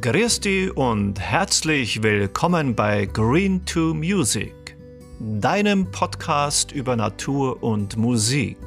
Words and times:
Dich 0.00 0.76
und 0.76 1.18
herzlich 1.18 2.02
willkommen 2.04 2.76
bei 2.76 3.06
Green 3.06 3.64
to 3.64 3.94
Music, 3.94 4.76
deinem 5.18 5.90
Podcast 5.90 6.70
über 6.70 6.94
Natur 6.94 7.60
und 7.64 7.96
Musik. 7.96 8.58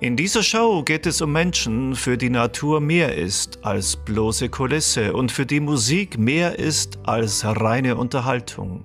In 0.00 0.16
dieser 0.16 0.42
Show 0.42 0.82
geht 0.82 1.06
es 1.06 1.22
um 1.22 1.32
Menschen, 1.32 1.94
für 1.94 2.18
die 2.18 2.28
Natur 2.28 2.80
mehr 2.80 3.14
ist 3.14 3.64
als 3.64 3.96
bloße 3.96 4.50
Kulisse 4.50 5.14
und 5.14 5.32
für 5.32 5.46
die 5.46 5.60
Musik 5.60 6.18
mehr 6.18 6.58
ist 6.58 6.98
als 7.04 7.42
reine 7.44 7.96
Unterhaltung. 7.96 8.84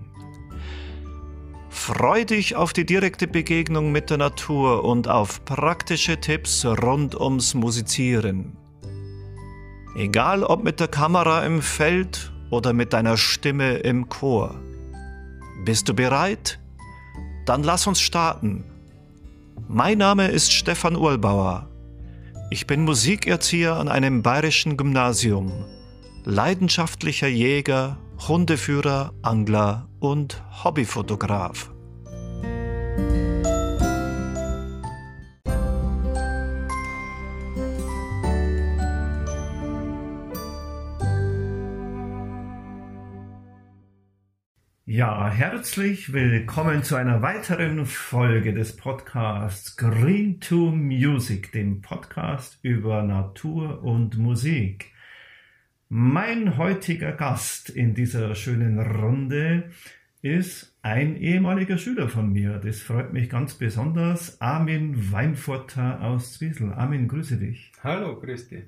Freu 1.70 2.23
dich 2.23 2.55
auf 2.55 2.71
die 2.71 2.86
direkte 2.86 3.27
Begegnung 3.27 3.91
mit 3.91 4.09
der 4.09 4.18
Natur 4.18 4.86
und 4.86 5.09
auf 5.09 5.43
praktische 5.43 6.21
Tipps 6.21 6.66
rund 6.66 7.20
ums 7.20 7.53
Musizieren. 7.53 8.59
Egal 9.95 10.43
ob 10.43 10.63
mit 10.63 10.79
der 10.79 10.88
Kamera 10.88 11.43
im 11.45 11.61
Feld 11.61 12.31
oder 12.52 12.73
mit 12.73 12.93
deiner 12.93 13.17
Stimme 13.17 13.77
im 13.77 14.07
Chor. 14.07 14.55
Bist 15.66 15.89
du 15.89 15.93
bereit? 15.93 16.59
Dann 17.45 17.63
lass 17.63 17.88
uns 17.88 17.99
starten. 17.99 18.63
Mein 19.67 19.97
Name 19.97 20.27
ist 20.27 20.52
Stefan 20.52 20.95
Urlbauer. 20.95 21.67
Ich 22.52 22.67
bin 22.67 22.83
Musikerzieher 22.85 23.75
an 23.75 23.89
einem 23.89 24.21
bayerischen 24.21 24.77
Gymnasium, 24.77 25.52
leidenschaftlicher 26.23 27.27
Jäger, 27.27 27.97
Hundeführer, 28.27 29.13
Angler 29.21 29.88
und 29.99 30.44
Hobbyfotograf. 30.63 31.71
Ja, 44.92 45.30
herzlich 45.30 46.14
willkommen 46.14 46.82
zu 46.82 46.95
einer 46.95 47.22
weiteren 47.22 47.86
Folge 47.86 48.56
des 48.56 48.76
Podcasts 48.76 49.78
Green 49.78 50.40
to 50.40 50.72
Music, 50.72 51.52
dem 51.52 51.84
Podcast 51.84 52.58
über 52.64 53.04
Natur 53.04 53.84
und 53.84 54.17
Musik. 54.17 54.92
Mein 55.90 56.58
heutiger 56.58 57.12
Gast 57.12 57.70
in 57.70 57.94
dieser 57.94 58.34
schönen 58.34 58.80
Runde 58.80 59.70
ist 60.23 60.76
ein 60.82 61.17
ehemaliger 61.17 61.78
Schüler 61.78 62.10
von 62.10 62.34
mir. 62.34 62.58
Das 62.58 62.82
freut 62.82 63.14
mich 63.14 63.30
ganz 63.30 63.54
besonders. 63.54 64.42
Armin 64.42 65.12
Weinfurter 65.12 66.02
aus 66.02 66.34
Zwiesel. 66.34 66.73
Armin, 66.73 67.08
grüße 67.08 67.38
dich. 67.38 67.72
Hallo, 67.84 68.20
grüß 68.20 68.50
dich. 68.50 68.64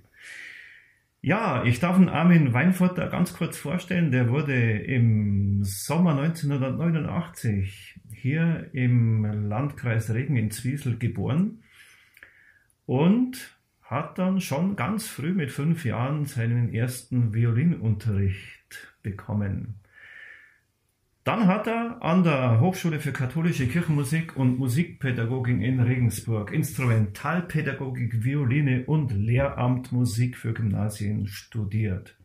Ja, 1.24 1.64
ich 1.66 1.80
darf 1.80 1.98
den 1.98 2.10
Armin 2.10 2.52
Weinfurter 2.52 3.08
ganz 3.08 3.36
kurz 3.36 3.56
vorstellen. 3.56 4.10
Der 4.10 4.30
wurde 4.30 4.80
im 4.80 5.64
Sommer 5.64 6.20
1989 6.20 8.00
hier 8.12 8.72
im 8.74 9.24
Landkreis 9.26 10.10
Regen 10.12 10.36
in 10.36 10.50
Zwiesel 10.50 10.98
geboren 10.98 11.62
und 12.88 13.56
hat 13.84 14.18
dann 14.18 14.42
schon 14.42 14.76
ganz 14.76 15.06
früh 15.08 15.34
mit 15.34 15.52
fünf 15.52 15.86
Jahren 15.86 16.26
seinen 16.26 16.74
ersten 16.74 17.36
Violinunterricht 17.36 18.96
bekommen. 19.04 19.81
Dann 21.24 21.46
hat 21.46 21.68
er 21.68 22.02
an 22.02 22.24
der 22.24 22.60
Hochschule 22.60 23.00
für 23.00 23.12
katholische 23.12 23.68
Kirchenmusik 23.68 24.36
und 24.36 24.58
Musikpädagogik 24.58 25.62
in 25.62 25.80
Regensburg 25.80 26.52
Instrumentalpädagogik, 26.52 28.24
Violine 28.24 28.86
und 28.86 29.12
Lehramt 29.12 29.92
Musik 29.92 30.36
für 30.36 30.54
Gymnasien 30.54 31.28
studiert. 31.28 32.16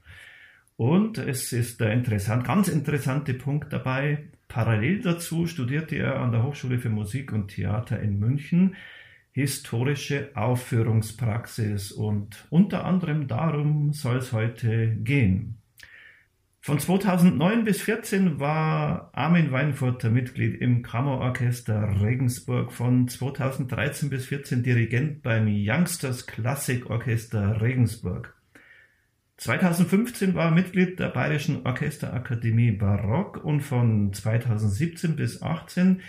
Und 0.78 1.18
es 1.18 1.52
ist 1.52 1.80
der 1.80 1.92
interessant, 1.92 2.44
ganz 2.44 2.68
interessante 2.68 3.34
Punkt 3.34 3.70
dabei. 3.70 4.28
Parallel 4.48 5.02
dazu 5.02 5.46
studierte 5.46 5.96
er 5.96 6.20
an 6.20 6.32
der 6.32 6.42
Hochschule 6.42 6.78
für 6.78 6.90
Musik 6.90 7.32
und 7.32 7.48
Theater 7.48 8.00
in 8.00 8.18
München 8.18 8.76
historische 9.32 10.30
Aufführungspraxis 10.34 11.92
und 11.92 12.46
unter 12.48 12.86
anderem 12.86 13.28
darum 13.28 13.92
soll 13.92 14.16
es 14.16 14.32
heute 14.32 14.96
gehen. 14.96 15.58
Von 16.66 16.80
2009 16.80 17.62
bis 17.62 17.84
2014 17.84 18.40
war 18.40 19.10
Armin 19.12 19.52
Weinfurter 19.52 20.10
Mitglied 20.10 20.60
im 20.60 20.82
Kammerorchester 20.82 22.00
Regensburg. 22.02 22.72
Von 22.72 23.06
2013 23.06 24.10
bis 24.10 24.26
2014 24.26 24.62
Dirigent 24.64 25.22
beim 25.22 25.46
Youngsters 25.46 26.26
Classic 26.26 26.90
Orchester 26.90 27.60
Regensburg. 27.60 28.34
2015 29.36 30.34
war 30.34 30.46
er 30.46 30.50
Mitglied 30.50 30.98
der 30.98 31.10
Bayerischen 31.10 31.64
Orchesterakademie 31.64 32.72
Barock 32.72 33.44
und 33.44 33.60
von 33.60 34.12
2017 34.12 35.14
bis 35.14 35.38
2018 35.38 36.00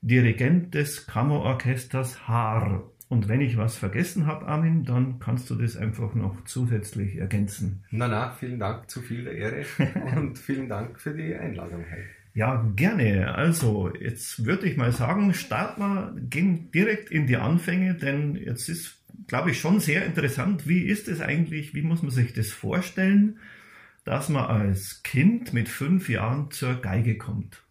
Dirigent 0.00 0.74
des 0.74 1.06
Kammerorchesters 1.06 2.26
Haar 2.26 2.90
und 3.08 3.28
wenn 3.28 3.40
ich 3.40 3.56
was 3.56 3.76
vergessen 3.76 4.26
habe, 4.26 4.46
Armin, 4.46 4.84
dann 4.84 5.20
kannst 5.20 5.48
du 5.50 5.54
das 5.54 5.76
einfach 5.76 6.14
noch 6.14 6.44
zusätzlich 6.44 7.16
ergänzen. 7.16 7.84
Na, 7.90 8.08
na, 8.08 8.30
vielen 8.30 8.58
Dank, 8.58 8.90
zu 8.90 9.00
viel 9.00 9.24
der 9.24 9.34
Ehre 9.34 9.64
und 10.16 10.38
vielen 10.38 10.68
Dank 10.68 11.00
für 11.00 11.14
die 11.14 11.34
Einladung. 11.34 11.84
Ja, 12.34 12.68
gerne. 12.74 13.34
Also, 13.34 13.94
jetzt 13.94 14.44
würde 14.44 14.68
ich 14.68 14.76
mal 14.76 14.90
sagen, 14.90 15.32
starten 15.34 15.80
wir, 15.80 16.16
gehen 16.18 16.70
direkt 16.72 17.10
in 17.10 17.28
die 17.28 17.36
Anfänge, 17.36 17.94
denn 17.94 18.34
jetzt 18.34 18.68
ist, 18.68 18.98
glaube 19.28 19.52
ich, 19.52 19.60
schon 19.60 19.78
sehr 19.78 20.04
interessant. 20.04 20.66
Wie 20.68 20.82
ist 20.82 21.06
es 21.06 21.20
eigentlich, 21.20 21.74
wie 21.74 21.82
muss 21.82 22.02
man 22.02 22.10
sich 22.10 22.32
das 22.32 22.50
vorstellen, 22.50 23.38
dass 24.04 24.28
man 24.28 24.44
als 24.44 25.02
Kind 25.04 25.52
mit 25.52 25.68
fünf 25.68 26.08
Jahren 26.08 26.50
zur 26.50 26.74
Geige 26.74 27.16
kommt? 27.18 27.62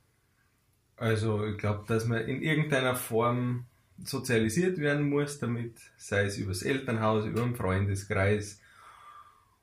Also, 0.96 1.46
ich 1.46 1.58
glaube, 1.58 1.84
dass 1.88 2.08
man 2.08 2.22
in 2.22 2.42
irgendeiner 2.42 2.96
Form 2.96 3.66
sozialisiert 4.04 4.78
werden 4.78 5.10
muss 5.10 5.40
damit, 5.40 5.80
sei 5.98 6.26
es 6.26 6.38
übers 6.38 6.64
Elternhaus, 6.64 7.26
über 7.26 7.44
einen 7.44 7.56
Freundeskreis 7.56 8.60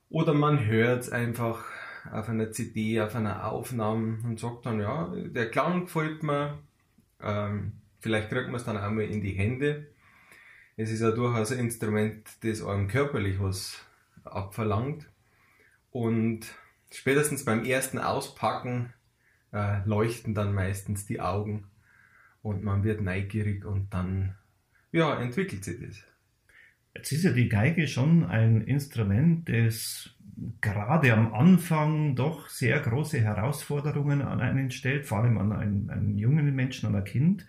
oder 0.08 0.34
man 0.34 0.66
hört 0.66 1.02
es 1.02 1.10
einfach 1.10 1.64
auf 2.10 2.28
einer 2.28 2.50
CD, 2.50 3.00
auf 3.00 3.14
einer 3.14 3.50
Aufnahme 3.50 4.18
und 4.24 4.40
sagt 4.40 4.66
dann, 4.66 4.80
ja, 4.80 5.12
der 5.14 5.50
Klang 5.50 5.84
gefällt 5.84 6.22
mir, 6.22 6.58
ähm, 7.20 7.72
vielleicht 8.00 8.30
kriegt 8.30 8.46
man 8.46 8.56
es 8.56 8.64
dann 8.64 8.76
auch 8.76 8.90
mal 8.90 9.04
in 9.04 9.22
die 9.22 9.32
Hände. 9.32 9.88
Es 10.76 10.90
ist 10.90 11.00
ja 11.00 11.12
durchaus 11.12 11.52
ein 11.52 11.60
Instrument, 11.60 12.26
das 12.42 12.62
einem 12.62 12.88
körperlich 12.88 13.40
was 13.40 13.78
abverlangt 14.24 15.08
und 15.90 16.46
spätestens 16.90 17.44
beim 17.44 17.64
ersten 17.64 17.98
Auspacken 17.98 18.92
äh, 19.52 19.84
leuchten 19.84 20.34
dann 20.34 20.54
meistens 20.54 21.06
die 21.06 21.20
Augen 21.20 21.70
und 22.42 22.62
man 22.62 22.84
wird 22.84 23.00
neugierig 23.00 23.64
und 23.64 23.92
dann 23.94 24.34
ja, 24.92 25.20
entwickelt 25.20 25.64
sich 25.64 25.80
das. 25.80 26.04
Jetzt 26.94 27.12
ist 27.12 27.24
ja 27.24 27.32
die 27.32 27.48
Geige 27.48 27.88
schon 27.88 28.24
ein 28.24 28.60
Instrument, 28.60 29.48
das 29.48 30.14
gerade 30.60 31.12
am 31.14 31.32
Anfang 31.32 32.16
doch 32.16 32.48
sehr 32.48 32.78
große 32.80 33.20
Herausforderungen 33.20 34.22
an 34.22 34.40
einen 34.40 34.70
stellt, 34.70 35.06
vor 35.06 35.18
allem 35.18 35.38
an 35.38 35.52
einen, 35.52 35.90
einen 35.90 36.18
jungen 36.18 36.54
Menschen, 36.54 36.86
an 36.86 36.96
ein 36.96 37.04
Kind. 37.04 37.46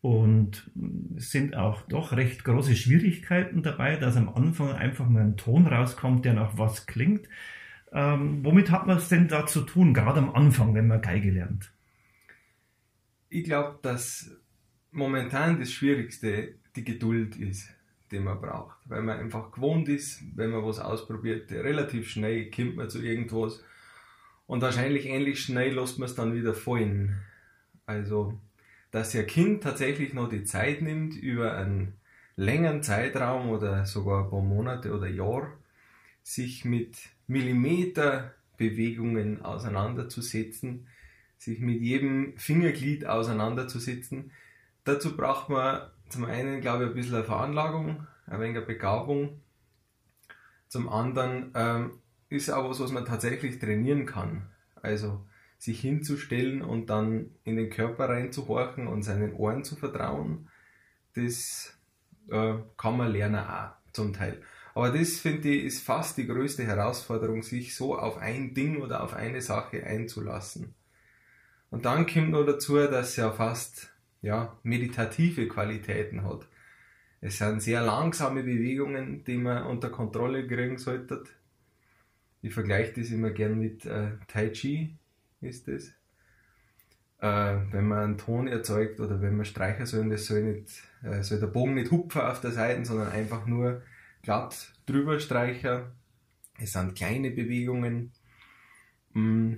Und 0.00 0.70
es 1.16 1.30
sind 1.30 1.56
auch 1.56 1.82
doch 1.82 2.12
recht 2.12 2.44
große 2.44 2.76
Schwierigkeiten 2.76 3.62
dabei, 3.62 3.96
dass 3.96 4.16
am 4.16 4.28
Anfang 4.28 4.72
einfach 4.72 5.08
mal 5.08 5.22
ein 5.22 5.36
Ton 5.36 5.66
rauskommt, 5.66 6.24
der 6.24 6.34
nach 6.34 6.58
was 6.58 6.86
klingt. 6.86 7.28
Ähm, 7.92 8.44
womit 8.44 8.70
hat 8.70 8.86
man 8.86 8.98
es 8.98 9.08
denn 9.08 9.28
da 9.28 9.46
zu 9.46 9.62
tun, 9.62 9.94
gerade 9.94 10.18
am 10.18 10.34
Anfang, 10.34 10.74
wenn 10.74 10.86
man 10.86 11.02
Geige 11.02 11.30
lernt? 11.30 11.72
Ich 13.28 13.44
glaube, 13.44 13.78
dass 13.82 14.30
momentan 14.90 15.58
das 15.58 15.72
Schwierigste 15.72 16.54
die 16.74 16.84
Geduld 16.84 17.36
ist, 17.36 17.68
die 18.10 18.20
man 18.20 18.40
braucht. 18.40 18.76
Weil 18.86 19.02
man 19.02 19.18
einfach 19.18 19.52
gewohnt 19.52 19.88
ist, 19.88 20.22
wenn 20.36 20.50
man 20.50 20.64
was 20.64 20.78
ausprobiert, 20.78 21.50
relativ 21.50 22.08
schnell 22.08 22.50
kommt 22.50 22.76
man 22.76 22.90
zu 22.90 23.02
irgendwas 23.02 23.62
und 24.46 24.62
wahrscheinlich 24.62 25.06
ähnlich 25.06 25.40
schnell 25.40 25.74
lässt 25.74 25.98
man 25.98 26.08
es 26.08 26.14
dann 26.14 26.34
wieder 26.34 26.54
fallen. 26.54 27.20
Also, 27.84 28.38
dass 28.90 29.14
ihr 29.14 29.24
Kind 29.24 29.62
tatsächlich 29.62 30.14
noch 30.14 30.28
die 30.28 30.44
Zeit 30.44 30.82
nimmt, 30.82 31.16
über 31.16 31.56
einen 31.56 31.94
längeren 32.36 32.82
Zeitraum 32.82 33.48
oder 33.50 33.86
sogar 33.86 34.24
ein 34.24 34.30
paar 34.30 34.42
Monate 34.42 34.92
oder 34.94 35.08
Jahr 35.08 35.52
sich 36.22 36.64
mit 36.64 36.96
Millimeterbewegungen 37.26 39.42
auseinanderzusetzen, 39.42 40.86
sich 41.36 41.60
mit 41.60 41.80
jedem 41.80 42.36
Fingerglied 42.36 43.06
auseinanderzusetzen. 43.06 44.32
Dazu 44.84 45.16
braucht 45.16 45.48
man 45.48 45.90
zum 46.08 46.24
einen, 46.24 46.60
glaube 46.60 46.84
ich, 46.84 46.90
ein 46.90 46.94
bisschen 46.94 47.24
Veranlagung, 47.24 48.06
ein 48.26 48.40
wenig 48.40 48.64
Begabung. 48.66 49.40
Zum 50.68 50.88
anderen 50.88 51.52
ähm, 51.54 51.98
ist 52.28 52.50
auch 52.50 52.68
was, 52.68 52.80
was 52.80 52.92
man 52.92 53.04
tatsächlich 53.04 53.58
trainieren 53.58 54.06
kann. 54.06 54.46
Also 54.82 55.26
sich 55.58 55.80
hinzustellen 55.80 56.62
und 56.62 56.90
dann 56.90 57.30
in 57.44 57.56
den 57.56 57.70
Körper 57.70 58.08
reinzuhorchen 58.08 58.86
und 58.86 59.02
seinen 59.02 59.32
Ohren 59.34 59.64
zu 59.64 59.76
vertrauen, 59.76 60.48
das 61.14 61.76
äh, 62.30 62.54
kann 62.76 62.96
man 62.96 63.10
lernen 63.10 63.44
auch 63.44 63.70
zum 63.92 64.12
Teil. 64.12 64.42
Aber 64.74 64.90
das, 64.90 65.18
finde 65.18 65.48
ich, 65.48 65.64
ist 65.64 65.82
fast 65.82 66.18
die 66.18 66.26
größte 66.26 66.64
Herausforderung, 66.64 67.42
sich 67.42 67.74
so 67.74 67.96
auf 67.98 68.18
ein 68.18 68.52
Ding 68.52 68.82
oder 68.82 69.02
auf 69.02 69.14
eine 69.14 69.40
Sache 69.40 69.84
einzulassen. 69.84 70.74
Und 71.70 71.84
dann 71.84 72.06
kommt 72.06 72.30
noch 72.30 72.44
dazu, 72.44 72.76
dass 72.76 73.10
es 73.10 73.16
ja 73.16 73.30
fast 73.32 73.92
ja, 74.22 74.56
meditative 74.62 75.48
Qualitäten 75.48 76.24
hat. 76.24 76.46
Es 77.20 77.38
sind 77.38 77.60
sehr 77.60 77.82
langsame 77.82 78.42
Bewegungen, 78.42 79.24
die 79.24 79.36
man 79.36 79.64
unter 79.64 79.90
Kontrolle 79.90 80.46
kriegen 80.46 80.78
sollte. 80.78 81.24
Ich 82.42 82.54
vergleiche 82.54 83.00
das 83.00 83.10
immer 83.10 83.30
gern 83.30 83.58
mit 83.58 83.84
äh, 83.86 84.12
Tai 84.28 84.50
Chi, 84.50 84.96
ist 85.40 85.66
das. 85.68 85.92
Äh, 87.18 87.72
wenn 87.72 87.88
man 87.88 87.98
einen 87.98 88.18
Ton 88.18 88.46
erzeugt 88.46 89.00
oder 89.00 89.20
wenn 89.20 89.36
man 89.36 89.46
streichen 89.46 89.86
soll, 89.86 90.08
das 90.10 90.26
soll, 90.26 90.42
nicht, 90.42 90.82
äh, 91.02 91.22
soll 91.22 91.40
der 91.40 91.46
Bogen 91.46 91.74
nicht 91.74 91.90
hupfen 91.90 92.20
auf 92.20 92.40
der 92.40 92.52
Seite, 92.52 92.84
sondern 92.84 93.08
einfach 93.08 93.46
nur 93.46 93.82
glatt 94.22 94.72
drüber 94.84 95.18
streichen. 95.18 95.84
Es 96.58 96.72
sind 96.72 96.94
kleine 96.94 97.30
Bewegungen. 97.30 98.12
Mm, 99.14 99.54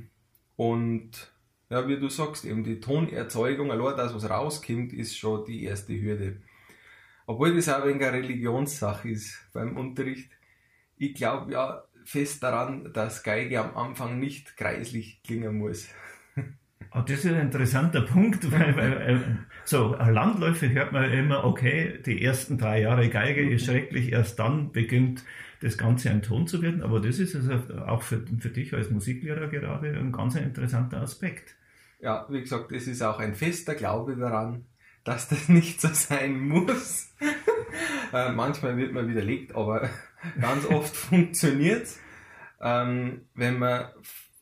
und 0.56 1.32
ja, 1.70 1.86
wie 1.86 1.98
du 1.98 2.08
sagst, 2.08 2.44
eben 2.44 2.64
die 2.64 2.80
Tonerzeugung, 2.80 3.70
allein 3.70 3.96
das, 3.96 4.14
was 4.14 4.28
rauskommt, 4.28 4.92
ist 4.92 5.16
schon 5.16 5.44
die 5.44 5.64
erste 5.64 6.00
Hürde. 6.00 6.40
Obwohl 7.26 7.54
das 7.54 7.68
auch 7.68 7.82
eine 7.82 8.12
Religionssache 8.12 9.10
ist 9.10 9.46
beim 9.52 9.76
Unterricht. 9.76 10.30
Ich 10.96 11.14
glaube 11.14 11.52
ja 11.52 11.84
fest 12.04 12.42
daran, 12.42 12.90
dass 12.94 13.22
Geige 13.22 13.60
am 13.60 13.76
Anfang 13.76 14.18
nicht 14.18 14.56
kreislich 14.56 15.22
klingen 15.22 15.58
muss. 15.58 15.88
Oh, 16.94 17.00
das 17.06 17.18
ist 17.18 17.26
ein 17.26 17.38
interessanter 17.38 18.00
Punkt, 18.00 18.50
weil, 18.50 18.74
weil 18.78 18.92
äh, 19.02 19.20
so 19.64 19.94
Landläufe 19.94 20.70
hört 20.70 20.92
man 20.92 21.12
immer, 21.12 21.44
okay, 21.44 22.00
die 22.06 22.24
ersten 22.24 22.56
drei 22.56 22.80
Jahre 22.80 23.10
Geige 23.10 23.46
ist 23.46 23.66
schrecklich, 23.66 24.10
erst 24.10 24.38
dann 24.38 24.72
beginnt 24.72 25.22
das 25.60 25.76
Ganze 25.76 26.10
ein 26.10 26.22
Ton 26.22 26.46
zu 26.46 26.62
werden, 26.62 26.82
aber 26.82 27.00
das 27.00 27.18
ist 27.18 27.34
also 27.34 27.52
auch 27.86 28.02
für, 28.02 28.24
für 28.38 28.50
dich 28.50 28.74
als 28.74 28.90
Musiklehrer 28.90 29.48
gerade 29.48 29.90
ein 29.90 30.12
ganz 30.12 30.36
interessanter 30.36 31.00
Aspekt. 31.00 31.56
Ja, 32.00 32.26
wie 32.30 32.40
gesagt, 32.40 32.70
es 32.72 32.86
ist 32.86 33.02
auch 33.02 33.18
ein 33.18 33.34
fester 33.34 33.74
Glaube 33.74 34.16
daran, 34.16 34.66
dass 35.04 35.28
das 35.28 35.48
nicht 35.48 35.80
so 35.80 35.88
sein 35.88 36.40
muss. 36.40 37.12
äh, 38.12 38.32
manchmal 38.32 38.76
wird 38.76 38.92
man 38.92 39.08
widerlegt, 39.08 39.54
aber 39.54 39.88
ganz 40.40 40.64
oft 40.66 40.94
funktioniert 40.94 41.88
ähm, 42.60 43.22
wenn 43.34 43.58
man 43.58 43.88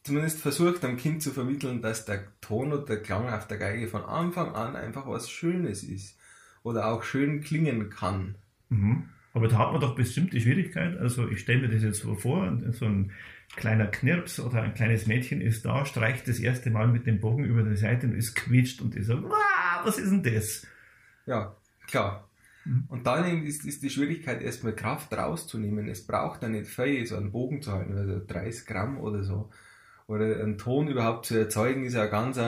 zumindest 0.02 0.40
versucht, 0.40 0.84
einem 0.84 0.96
Kind 0.96 1.22
zu 1.22 1.32
vermitteln, 1.32 1.82
dass 1.82 2.04
der 2.04 2.24
Ton 2.40 2.72
und 2.72 2.88
der 2.88 3.02
Klang 3.02 3.28
auf 3.28 3.46
der 3.46 3.58
Geige 3.58 3.88
von 3.88 4.02
Anfang 4.02 4.54
an 4.54 4.76
einfach 4.76 5.06
was 5.06 5.30
Schönes 5.30 5.82
ist 5.82 6.18
oder 6.62 6.88
auch 6.88 7.02
schön 7.02 7.40
klingen 7.40 7.90
kann. 7.90 8.36
Mhm. 8.68 9.08
Aber 9.36 9.48
da 9.48 9.58
hat 9.58 9.72
man 9.72 9.82
doch 9.82 9.94
bestimmt 9.94 10.32
die 10.32 10.40
Schwierigkeit. 10.40 10.96
Also 10.96 11.28
ich 11.28 11.40
stelle 11.40 11.60
mir 11.60 11.68
das 11.68 11.82
jetzt 11.82 12.00
so 12.00 12.14
vor, 12.14 12.58
so 12.70 12.86
ein 12.86 13.12
kleiner 13.54 13.86
Knirps 13.86 14.40
oder 14.40 14.62
ein 14.62 14.72
kleines 14.72 15.06
Mädchen 15.06 15.42
ist 15.42 15.66
da, 15.66 15.84
streicht 15.84 16.26
das 16.26 16.38
erste 16.38 16.70
Mal 16.70 16.88
mit 16.88 17.06
dem 17.06 17.20
Bogen 17.20 17.44
über 17.44 17.62
die 17.62 17.76
Seite 17.76 18.06
und 18.06 18.14
ist 18.14 18.34
quietscht 18.34 18.80
und 18.80 18.96
ist 18.96 19.08
so, 19.08 19.22
was 19.84 19.98
ist 19.98 20.10
denn 20.10 20.22
das? 20.22 20.66
Ja, 21.26 21.54
klar. 21.86 22.30
Mhm. 22.64 22.84
Und 22.88 23.06
dann 23.06 23.44
ist, 23.44 23.66
ist 23.66 23.82
die 23.82 23.90
Schwierigkeit, 23.90 24.40
erstmal 24.40 24.74
Kraft 24.74 25.12
rauszunehmen. 25.12 25.86
Es 25.86 26.06
braucht 26.06 26.42
dann 26.42 26.52
nicht 26.52 26.70
viel, 26.70 27.04
so 27.04 27.18
einen 27.18 27.30
Bogen 27.30 27.60
zu 27.60 27.72
halten, 27.72 27.94
also 27.94 28.18
30 28.26 28.66
Gramm 28.66 28.98
oder 28.98 29.22
so. 29.22 29.50
Oder 30.06 30.40
einen 30.40 30.56
Ton 30.56 30.88
überhaupt 30.88 31.26
zu 31.26 31.38
erzeugen, 31.38 31.84
ist 31.84 31.92
ja 31.92 32.00
eine 32.00 32.10
ganz, 32.10 32.40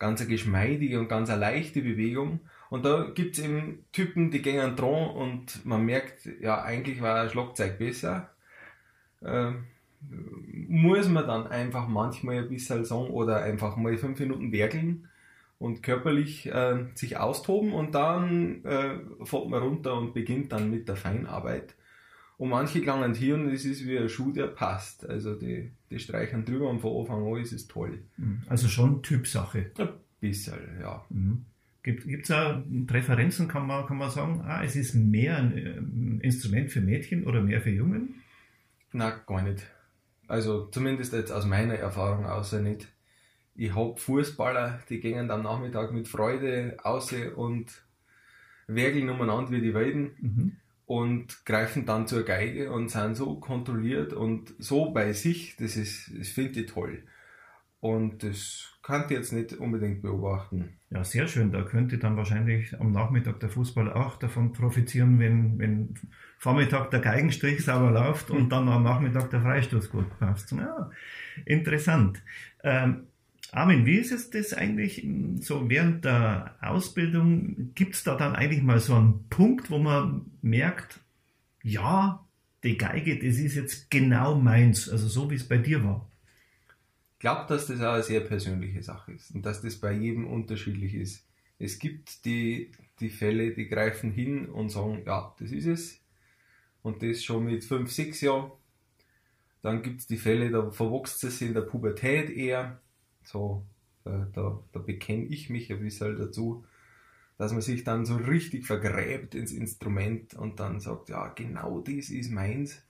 ganz 0.00 0.26
geschmeidige 0.26 0.98
und 0.98 1.06
ganz 1.06 1.28
leichte 1.28 1.80
Bewegung. 1.80 2.40
Und 2.72 2.86
da 2.86 3.10
gibt 3.14 3.36
es 3.36 3.44
eben 3.44 3.84
Typen, 3.92 4.30
die 4.30 4.40
gehen 4.40 4.76
dran 4.76 5.10
und 5.10 5.66
man 5.66 5.84
merkt, 5.84 6.26
ja, 6.40 6.62
eigentlich 6.62 7.02
war 7.02 7.20
ein 7.20 7.28
Schlagzeug 7.28 7.76
besser. 7.76 8.30
Ähm, 9.22 9.64
muss 10.68 11.06
man 11.06 11.26
dann 11.26 11.48
einfach 11.48 11.86
manchmal 11.86 12.38
ein 12.38 12.48
bisschen 12.48 12.86
sagen 12.86 13.10
oder 13.10 13.42
einfach 13.42 13.76
mal 13.76 13.98
fünf 13.98 14.18
Minuten 14.20 14.52
werkeln 14.52 15.10
und 15.58 15.82
körperlich 15.82 16.46
äh, 16.46 16.86
sich 16.94 17.18
austoben 17.18 17.74
und 17.74 17.94
dann 17.94 18.64
äh, 18.64 19.00
fährt 19.22 19.50
man 19.50 19.62
runter 19.62 19.94
und 19.98 20.14
beginnt 20.14 20.52
dann 20.52 20.70
mit 20.70 20.88
der 20.88 20.96
Feinarbeit. 20.96 21.74
Und 22.38 22.48
manche 22.48 22.80
klangen 22.80 23.12
hier 23.12 23.34
und 23.34 23.48
es 23.48 23.66
ist 23.66 23.86
wie 23.86 23.98
ein 23.98 24.08
Schuh, 24.08 24.32
der 24.32 24.46
passt. 24.46 25.06
Also 25.06 25.34
die, 25.34 25.72
die 25.90 25.98
streichen 25.98 26.46
drüber 26.46 26.70
und 26.70 26.80
von 26.80 27.02
Anfang 27.02 27.34
an 27.34 27.42
ist 27.42 27.52
es 27.52 27.68
toll. 27.68 27.98
Also 28.48 28.66
schon 28.68 29.02
Typsache. 29.02 29.72
Ein 29.76 29.88
bisschen, 30.20 30.54
ja. 30.80 31.04
Mhm. 31.10 31.44
Gibt 31.82 32.06
es 32.06 32.28
da 32.28 32.62
Präferenzen, 32.86 33.48
kann 33.48 33.66
man, 33.66 33.86
kann 33.86 33.96
man 33.96 34.10
sagen, 34.10 34.42
ah, 34.46 34.62
es 34.62 34.76
ist 34.76 34.94
mehr 34.94 35.38
ein, 35.38 36.20
Instrument 36.22 36.70
für 36.70 36.80
Mädchen 36.80 37.26
oder 37.26 37.40
mehr 37.40 37.60
für 37.60 37.70
Jungen? 37.70 38.22
Na, 38.92 39.10
gar 39.10 39.42
nicht. 39.42 39.66
Also 40.28 40.66
zumindest 40.66 41.12
jetzt 41.12 41.32
aus 41.32 41.44
meiner 41.44 41.74
Erfahrung 41.74 42.26
außer 42.26 42.60
nicht. 42.60 42.86
Ich 43.56 43.74
habe 43.74 43.96
Fußballer, 43.96 44.80
die 44.88 45.00
gehen 45.00 45.30
am 45.30 45.42
Nachmittag 45.42 45.92
mit 45.92 46.06
Freude 46.06 46.76
aus 46.84 47.12
und 47.12 47.66
werkeln 48.68 49.10
umeinander 49.10 49.50
wie 49.50 49.60
die 49.60 49.74
Weiden 49.74 50.12
mhm. 50.20 50.56
und 50.86 51.44
greifen 51.44 51.84
dann 51.84 52.06
zur 52.06 52.22
Geige 52.22 52.70
und 52.70 52.90
sind 52.90 53.16
so 53.16 53.40
kontrolliert 53.40 54.12
und 54.12 54.54
so 54.58 54.92
bei 54.92 55.12
sich, 55.12 55.56
das 55.56 55.76
ist, 55.76 56.12
das 56.16 56.28
finde 56.28 56.60
ich 56.60 56.66
toll. 56.66 57.02
Und 57.80 58.22
das 58.22 58.71
kann 58.82 59.04
ich 59.04 59.10
jetzt 59.10 59.32
nicht 59.32 59.54
unbedingt 59.54 60.02
beobachten. 60.02 60.76
Ja, 60.90 61.04
sehr 61.04 61.28
schön. 61.28 61.52
Da 61.52 61.62
könnte 61.62 61.98
dann 61.98 62.16
wahrscheinlich 62.16 62.78
am 62.80 62.90
Nachmittag 62.90 63.38
der 63.40 63.48
Fußball 63.48 63.92
auch 63.92 64.16
davon 64.16 64.52
profitieren, 64.52 65.18
wenn, 65.20 65.58
wenn 65.58 65.94
Vormittag 66.38 66.90
der 66.90 67.00
Geigenstrich 67.00 67.64
sauber 67.64 67.92
läuft 67.92 68.30
und 68.30 68.50
dann 68.50 68.68
am 68.68 68.82
Nachmittag 68.82 69.30
der 69.30 69.40
Freistoß 69.40 69.90
gut 69.90 70.18
passt. 70.18 70.50
Ja, 70.52 70.90
interessant. 71.46 72.22
Ähm, 72.64 73.06
Armin, 73.52 73.86
wie 73.86 73.98
ist 73.98 74.12
es 74.12 74.30
das 74.30 74.52
eigentlich 74.52 75.06
so 75.40 75.68
während 75.68 76.04
der 76.04 76.56
Ausbildung? 76.60 77.74
Gibt 77.74 77.94
es 77.94 78.02
da 78.02 78.16
dann 78.16 78.34
eigentlich 78.34 78.62
mal 78.62 78.80
so 78.80 78.94
einen 78.94 79.28
Punkt, 79.28 79.70
wo 79.70 79.78
man 79.78 80.26
merkt, 80.40 81.00
ja, 81.62 82.26
die 82.64 82.78
Geige, 82.78 83.16
das 83.16 83.36
ist 83.36 83.54
jetzt 83.54 83.90
genau 83.90 84.36
meins, 84.36 84.88
also 84.88 85.06
so 85.06 85.30
wie 85.30 85.34
es 85.34 85.46
bei 85.46 85.58
dir 85.58 85.84
war? 85.84 86.08
Glaube, 87.22 87.46
dass 87.48 87.68
das 87.68 87.80
auch 87.80 87.94
eine 87.94 88.02
sehr 88.02 88.20
persönliche 88.20 88.82
Sache 88.82 89.12
ist 89.12 89.30
und 89.30 89.46
dass 89.46 89.62
das 89.62 89.76
bei 89.76 89.92
jedem 89.92 90.26
unterschiedlich 90.26 90.94
ist. 90.94 91.24
Es 91.58 91.78
gibt 91.78 92.24
die, 92.24 92.72
die 92.98 93.10
Fälle, 93.10 93.54
die 93.54 93.68
greifen 93.68 94.10
hin 94.10 94.46
und 94.46 94.70
sagen, 94.70 95.04
ja, 95.06 95.32
das 95.38 95.52
ist 95.52 95.66
es. 95.66 96.00
Und 96.82 97.04
das 97.04 97.22
schon 97.22 97.44
mit 97.44 97.64
5, 97.64 97.90
6 97.90 98.20
Jahren. 98.22 98.50
Dann 99.62 99.82
gibt 99.82 100.00
es 100.00 100.08
die 100.08 100.16
Fälle, 100.16 100.50
da 100.50 100.72
verwachst 100.72 101.22
es 101.22 101.40
in 101.40 101.54
der 101.54 101.60
Pubertät 101.60 102.28
eher. 102.28 102.80
So, 103.22 103.64
da, 104.02 104.28
da, 104.32 104.60
da 104.72 104.80
bekenne 104.80 105.26
ich 105.26 105.48
mich 105.48 105.72
ein 105.72 105.80
bisschen 105.80 106.18
dazu, 106.18 106.64
dass 107.38 107.52
man 107.52 107.62
sich 107.62 107.84
dann 107.84 108.04
so 108.04 108.16
richtig 108.16 108.66
vergräbt 108.66 109.36
ins 109.36 109.52
Instrument 109.52 110.34
und 110.34 110.58
dann 110.58 110.80
sagt, 110.80 111.08
ja, 111.08 111.28
genau 111.28 111.78
das 111.78 112.10
ist 112.10 112.32
meins. 112.32 112.82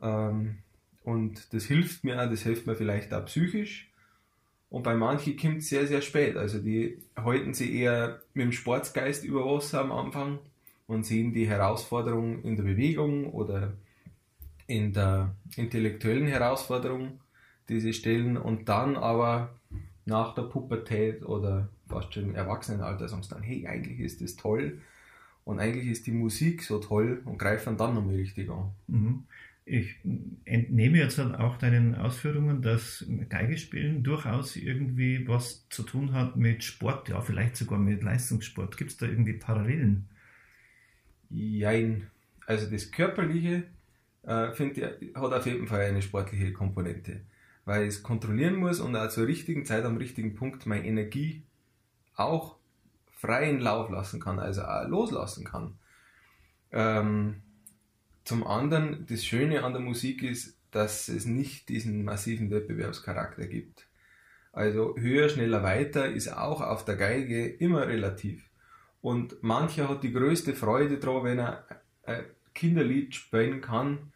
Ähm, 0.00 0.58
und 1.04 1.52
das 1.52 1.64
hilft 1.64 2.02
mir 2.02 2.20
auch, 2.20 2.28
das 2.28 2.42
hilft 2.42 2.66
mir 2.66 2.74
vielleicht 2.74 3.12
auch 3.12 3.26
psychisch. 3.26 3.90
Und 4.70 4.82
bei 4.82 4.96
manchen 4.96 5.36
kommt 5.36 5.58
es 5.58 5.68
sehr, 5.68 5.86
sehr 5.86 6.00
spät. 6.00 6.36
Also 6.36 6.58
die 6.58 6.98
halten 7.14 7.54
sich 7.54 7.72
eher 7.72 8.22
mit 8.32 8.46
dem 8.46 8.52
Sportsgeist 8.52 9.24
über 9.24 9.44
Wasser 9.44 9.82
am 9.82 9.92
Anfang 9.92 10.40
und 10.88 11.06
sehen 11.06 11.32
die 11.32 11.46
Herausforderung 11.46 12.42
in 12.42 12.56
der 12.56 12.64
Bewegung 12.64 13.30
oder 13.30 13.74
in 14.66 14.92
der 14.92 15.36
intellektuellen 15.56 16.26
Herausforderung, 16.26 17.20
die 17.68 17.80
sie 17.80 17.92
stellen. 17.92 18.36
Und 18.36 18.68
dann 18.68 18.96
aber 18.96 19.54
nach 20.06 20.34
der 20.34 20.42
Pubertät 20.42 21.24
oder 21.24 21.68
fast 21.86 22.14
schon 22.14 22.24
im 22.24 22.34
Erwachsenenalter 22.34 23.08
sagen 23.08 23.22
sie 23.22 23.28
dann, 23.28 23.42
hey, 23.42 23.66
eigentlich 23.66 24.00
ist 24.00 24.22
das 24.22 24.36
toll. 24.36 24.80
Und 25.44 25.60
eigentlich 25.60 25.86
ist 25.86 26.06
die 26.06 26.12
Musik 26.12 26.62
so 26.62 26.78
toll 26.78 27.20
und 27.26 27.38
greifen 27.38 27.76
dann 27.76 27.94
nochmal 27.94 28.14
richtig 28.14 28.50
an. 28.50 28.70
Mhm. 28.86 29.24
Ich 29.66 29.96
entnehme 30.44 30.98
jetzt 30.98 31.18
auch 31.18 31.56
deinen 31.56 31.94
Ausführungen, 31.94 32.60
dass 32.60 33.04
Geigespielen 33.30 34.02
durchaus 34.02 34.56
irgendwie 34.56 35.26
was 35.26 35.66
zu 35.70 35.84
tun 35.84 36.12
hat 36.12 36.36
mit 36.36 36.62
Sport, 36.62 37.08
ja, 37.08 37.22
vielleicht 37.22 37.56
sogar 37.56 37.78
mit 37.78 38.02
Leistungssport. 38.02 38.76
Gibt 38.76 38.90
es 38.90 38.98
da 38.98 39.06
irgendwie 39.06 39.32
Parallelen? 39.32 40.06
Jein. 41.30 42.10
Also 42.46 42.70
das 42.70 42.90
Körperliche, 42.90 43.64
äh, 44.22 44.52
finde 44.52 44.98
ich, 45.00 45.14
hat 45.14 45.32
auf 45.32 45.46
jeden 45.46 45.66
Fall 45.66 45.80
eine 45.80 46.02
sportliche 46.02 46.52
Komponente. 46.52 47.22
Weil 47.64 47.84
ich 47.84 47.94
es 47.94 48.02
kontrollieren 48.02 48.56
muss 48.56 48.80
und 48.80 48.94
auch 48.94 49.08
zur 49.08 49.26
richtigen 49.26 49.64
Zeit 49.64 49.84
am 49.84 49.96
richtigen 49.96 50.34
Punkt 50.34 50.66
meine 50.66 50.86
Energie 50.86 51.42
auch 52.16 52.56
freien 53.10 53.60
Lauf 53.60 53.88
lassen 53.88 54.20
kann, 54.20 54.38
also 54.38 54.62
auch 54.62 54.86
loslassen 54.86 55.46
kann. 55.46 55.78
Ähm, 56.70 57.36
zum 58.24 58.46
anderen, 58.46 59.06
das 59.08 59.24
Schöne 59.24 59.64
an 59.64 59.72
der 59.72 59.82
Musik 59.82 60.22
ist, 60.22 60.58
dass 60.70 61.08
es 61.08 61.26
nicht 61.26 61.68
diesen 61.68 62.04
massiven 62.04 62.50
Wettbewerbscharakter 62.50 63.46
gibt. 63.46 63.86
Also 64.52 64.96
höher, 64.96 65.28
schneller, 65.28 65.62
weiter 65.62 66.06
ist 66.08 66.28
auch 66.28 66.60
auf 66.60 66.84
der 66.84 66.96
Geige 66.96 67.46
immer 67.46 67.86
relativ. 67.86 68.48
Und 69.00 69.42
mancher 69.42 69.88
hat 69.88 70.02
die 70.02 70.12
größte 70.12 70.54
Freude 70.54 70.98
daran, 70.98 71.24
wenn 71.24 71.38
er 71.38 71.66
eine 72.04 72.24
Kinderlied 72.54 73.14
spielen 73.14 73.60
kann 73.60 74.12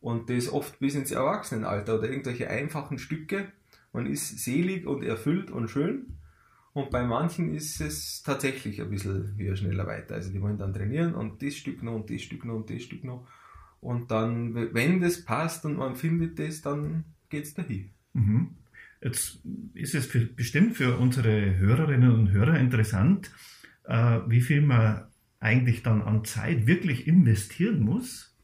und 0.00 0.28
das 0.28 0.52
oft 0.52 0.78
bis 0.78 0.94
ins 0.94 1.12
Erwachsenenalter 1.12 1.98
oder 1.98 2.10
irgendwelche 2.10 2.50
einfachen 2.50 2.98
Stücke. 2.98 3.52
Man 3.92 4.06
ist 4.06 4.40
selig 4.40 4.86
und 4.86 5.02
erfüllt 5.02 5.50
und 5.50 5.68
schön. 5.68 6.18
Und 6.74 6.90
bei 6.90 7.04
manchen 7.04 7.54
ist 7.54 7.80
es 7.80 8.22
tatsächlich 8.22 8.82
ein 8.82 8.90
bisschen 8.90 9.38
wieder 9.38 9.56
schneller 9.56 9.86
weiter. 9.86 10.16
Also 10.16 10.30
die 10.30 10.42
wollen 10.42 10.58
dann 10.58 10.74
trainieren 10.74 11.14
und 11.14 11.40
das 11.42 11.54
Stück 11.54 11.82
noch 11.82 11.94
und 11.94 12.10
das 12.10 12.20
Stück 12.20 12.44
noch 12.44 12.56
und 12.56 12.68
das 12.68 12.82
Stück 12.82 13.02
noch. 13.04 13.26
Und 13.80 14.10
dann, 14.10 14.54
wenn 14.74 15.00
das 15.00 15.24
passt 15.24 15.64
und 15.64 15.76
man 15.76 15.96
findet 15.96 16.38
das, 16.38 16.62
dann 16.62 17.04
geht 17.28 17.44
es 17.44 17.54
dahin. 17.54 17.90
Mhm. 18.14 18.56
Jetzt 19.00 19.40
ist 19.74 19.94
es 19.94 20.06
für, 20.06 20.20
bestimmt 20.20 20.76
für 20.76 20.96
unsere 20.96 21.56
Hörerinnen 21.56 22.12
und 22.12 22.30
Hörer 22.30 22.58
interessant, 22.58 23.30
äh, 23.84 24.20
wie 24.26 24.40
viel 24.40 24.62
man 24.62 25.06
eigentlich 25.38 25.82
dann 25.82 26.02
an 26.02 26.24
Zeit 26.24 26.66
wirklich 26.66 27.06
investieren 27.06 27.80
muss, 27.80 28.34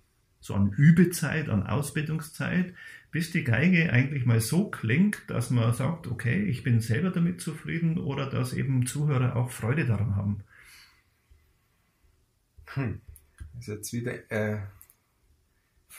so 0.41 0.55
an 0.55 0.71
Übezeit, 0.73 1.49
an 1.49 1.67
Ausbildungszeit, 1.67 2.75
bis 3.11 3.31
die 3.31 3.45
Geige 3.45 3.93
eigentlich 3.93 4.25
mal 4.27 4.41
so 4.41 4.71
klingt, 4.71 5.23
dass 5.29 5.51
man 5.51 5.73
sagt, 5.75 6.07
okay, 6.07 6.45
ich 6.45 6.62
bin 6.62 6.81
selber 6.81 7.11
damit 7.11 7.41
zufrieden 7.41 7.99
oder 7.99 8.29
dass 8.29 8.53
eben 8.53 8.87
Zuhörer 8.87 9.37
auch 9.37 9.51
Freude 9.51 9.87
daran 9.87 10.17
haben. 10.17 10.45
Hm. 12.75 13.01
Das 13.55 13.69
ist 13.69 13.69
jetzt 13.69 13.93
wieder 13.93 14.31
äh, 14.31 14.61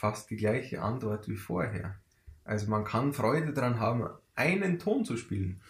fast 0.03 0.29
die 0.29 0.36
gleiche 0.36 0.81
Antwort 0.81 1.29
wie 1.29 1.38
vorher. 1.38 1.95
Also 2.43 2.69
man 2.69 2.83
kann 2.83 3.13
Freude 3.13 3.53
daran 3.53 3.79
haben, 3.79 4.05
einen 4.36 4.77
Ton 4.77 5.05
zu 5.05 5.15
spielen. 5.15 5.62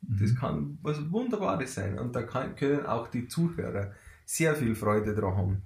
Das 0.00 0.30
mhm. 0.30 0.36
kann 0.36 0.78
was 0.80 1.12
Wunderbares 1.12 1.74
sein. 1.74 1.98
Und 1.98 2.16
da 2.16 2.22
kann, 2.22 2.56
können 2.56 2.86
auch 2.86 3.08
die 3.08 3.28
Zuhörer 3.28 3.92
sehr 4.24 4.56
viel 4.56 4.74
Freude 4.74 5.14
daran 5.14 5.36
haben. 5.36 5.62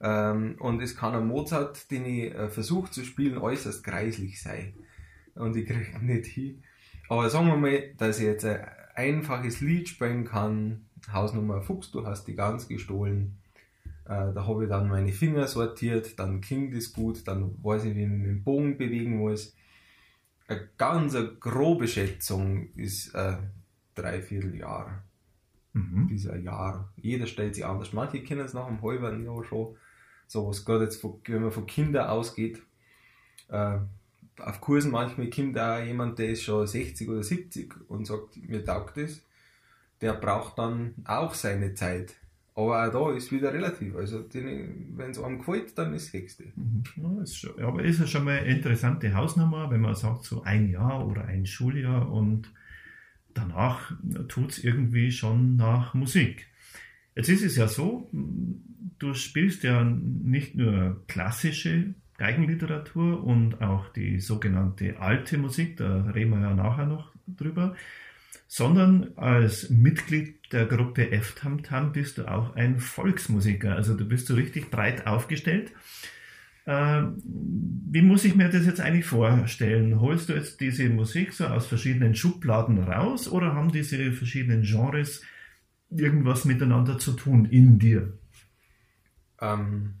Ähm, 0.00 0.56
und 0.58 0.82
es 0.82 0.96
kann 0.96 1.14
ein 1.14 1.28
Mozart, 1.28 1.88
den 1.92 2.04
ich 2.04 2.34
äh, 2.34 2.48
versuche 2.48 2.90
zu 2.90 3.04
spielen, 3.04 3.38
äußerst 3.38 3.84
kreislich 3.84 4.42
sein. 4.42 4.74
Und 5.36 5.54
ich 5.54 5.68
kriege 5.68 6.04
nicht 6.04 6.26
hin. 6.26 6.64
Aber 7.08 7.30
sagen 7.30 7.46
wir 7.46 7.56
mal, 7.56 7.94
dass 7.96 8.18
ich 8.18 8.24
jetzt 8.24 8.44
ein 8.44 8.66
einfaches 8.96 9.60
Lied 9.60 9.88
spielen 9.88 10.24
kann. 10.24 10.86
Hausnummer 11.12 11.62
Fuchs, 11.62 11.92
du 11.92 12.04
hast 12.04 12.24
die 12.26 12.34
Gans 12.34 12.66
gestohlen. 12.66 13.38
Äh, 14.08 14.32
da 14.32 14.46
habe 14.46 14.64
ich 14.64 14.70
dann 14.70 14.88
meine 14.88 15.12
Finger 15.12 15.46
sortiert, 15.46 16.18
dann 16.18 16.40
klingt 16.40 16.74
es 16.74 16.94
gut, 16.94 17.28
dann 17.28 17.62
weiß 17.62 17.84
ich, 17.84 17.94
wie 17.94 18.04
ich 18.04 18.08
mit 18.08 18.26
dem 18.26 18.42
Bogen 18.42 18.78
bewegen 18.78 19.18
muss. 19.18 19.54
Eine 20.46 20.66
ganz 20.78 21.14
grobe 21.38 21.86
Schätzung 21.86 22.72
ist 22.74 23.14
äh, 23.14 23.36
dreiviertel 23.94 24.56
Jahr. 24.56 25.04
Mhm. 25.74 26.08
Dieser 26.08 26.38
Jahr. 26.38 26.90
Jeder 26.96 27.26
stellt 27.26 27.54
sich 27.54 27.66
anders. 27.66 27.92
Manche 27.92 28.22
kennen 28.22 28.40
es 28.40 28.54
nach 28.54 28.66
einem 28.66 28.80
halben 28.80 29.26
Jahr 29.26 29.44
schon. 29.44 29.76
So 30.26 30.48
was 30.48 30.64
gerade 30.64 30.84
jetzt, 30.84 31.02
von, 31.02 31.20
wenn 31.26 31.42
man 31.42 31.52
von 31.52 31.66
Kindern 31.66 32.08
ausgeht. 32.08 32.62
Äh, 33.48 33.78
auf 34.38 34.60
Kursen 34.62 34.90
manchmal 34.90 35.28
kommt 35.28 35.58
auch 35.58 35.84
jemand, 35.84 36.18
der 36.18 36.30
ist 36.30 36.44
schon 36.44 36.66
60 36.66 37.10
oder 37.10 37.22
70 37.22 37.74
und 37.90 38.06
sagt, 38.06 38.38
mir 38.38 38.64
taugt 38.64 38.96
das. 38.96 39.20
Der 40.00 40.14
braucht 40.14 40.58
dann 40.58 40.94
auch 41.04 41.34
seine 41.34 41.74
Zeit. 41.74 42.14
Aber 42.58 42.88
auch 42.88 42.92
da 42.92 43.16
ist 43.16 43.30
wieder 43.30 43.54
relativ. 43.54 43.94
Also, 43.94 44.24
wenn 44.32 45.10
es 45.12 45.18
einem 45.20 45.38
gefällt, 45.38 45.78
dann 45.78 45.94
ist 45.94 46.12
das 46.12 46.20
Höchste. 46.20 46.44
Mhm. 46.56 46.82
Ja, 46.96 47.22
ist 47.22 47.36
schon, 47.36 47.62
aber 47.62 47.84
ist 47.84 48.00
ja 48.00 48.06
schon 48.08 48.24
mal 48.24 48.40
eine 48.40 48.50
interessante 48.50 49.14
Hausnummer, 49.14 49.70
wenn 49.70 49.80
man 49.80 49.94
sagt, 49.94 50.24
so 50.24 50.42
ein 50.42 50.68
Jahr 50.68 51.06
oder 51.06 51.24
ein 51.26 51.46
Schuljahr 51.46 52.10
und 52.10 52.52
danach 53.32 53.92
tut 54.26 54.50
es 54.50 54.64
irgendwie 54.64 55.12
schon 55.12 55.54
nach 55.54 55.94
Musik. 55.94 56.48
Jetzt 57.14 57.28
ist 57.28 57.44
es 57.44 57.54
ja 57.54 57.68
so, 57.68 58.10
du 58.10 59.14
spielst 59.14 59.62
ja 59.62 59.84
nicht 59.84 60.56
nur 60.56 61.04
klassische 61.06 61.94
Geigenliteratur 62.16 63.22
und 63.22 63.62
auch 63.62 63.88
die 63.90 64.18
sogenannte 64.18 64.98
alte 64.98 65.38
Musik, 65.38 65.76
da 65.76 66.10
reden 66.10 66.32
wir 66.32 66.40
ja 66.40 66.54
nachher 66.56 66.86
noch 66.86 67.12
drüber, 67.28 67.76
sondern 68.46 69.16
als 69.16 69.70
Mitglied 69.70 70.52
der 70.52 70.66
Gruppe 70.66 71.10
F-Tam-Tam 71.10 71.92
bist 71.92 72.18
du 72.18 72.26
auch 72.26 72.54
ein 72.56 72.78
Volksmusiker. 72.78 73.74
Also 73.74 73.94
du 73.94 74.06
bist 74.06 74.26
so 74.26 74.34
richtig 74.34 74.70
breit 74.70 75.06
aufgestellt. 75.06 75.72
Äh, 76.64 77.02
wie 77.24 78.02
muss 78.02 78.24
ich 78.24 78.34
mir 78.34 78.48
das 78.48 78.66
jetzt 78.66 78.80
eigentlich 78.80 79.06
vorstellen? 79.06 80.00
Holst 80.00 80.28
du 80.28 80.34
jetzt 80.34 80.60
diese 80.60 80.88
Musik 80.88 81.32
so 81.32 81.46
aus 81.46 81.66
verschiedenen 81.66 82.14
Schubladen 82.14 82.78
raus 82.78 83.28
oder 83.28 83.54
haben 83.54 83.72
diese 83.72 84.12
verschiedenen 84.12 84.62
Genres 84.62 85.22
irgendwas 85.90 86.44
miteinander 86.44 86.98
zu 86.98 87.12
tun 87.12 87.46
in 87.46 87.78
dir? 87.78 88.12
Ähm, 89.40 89.94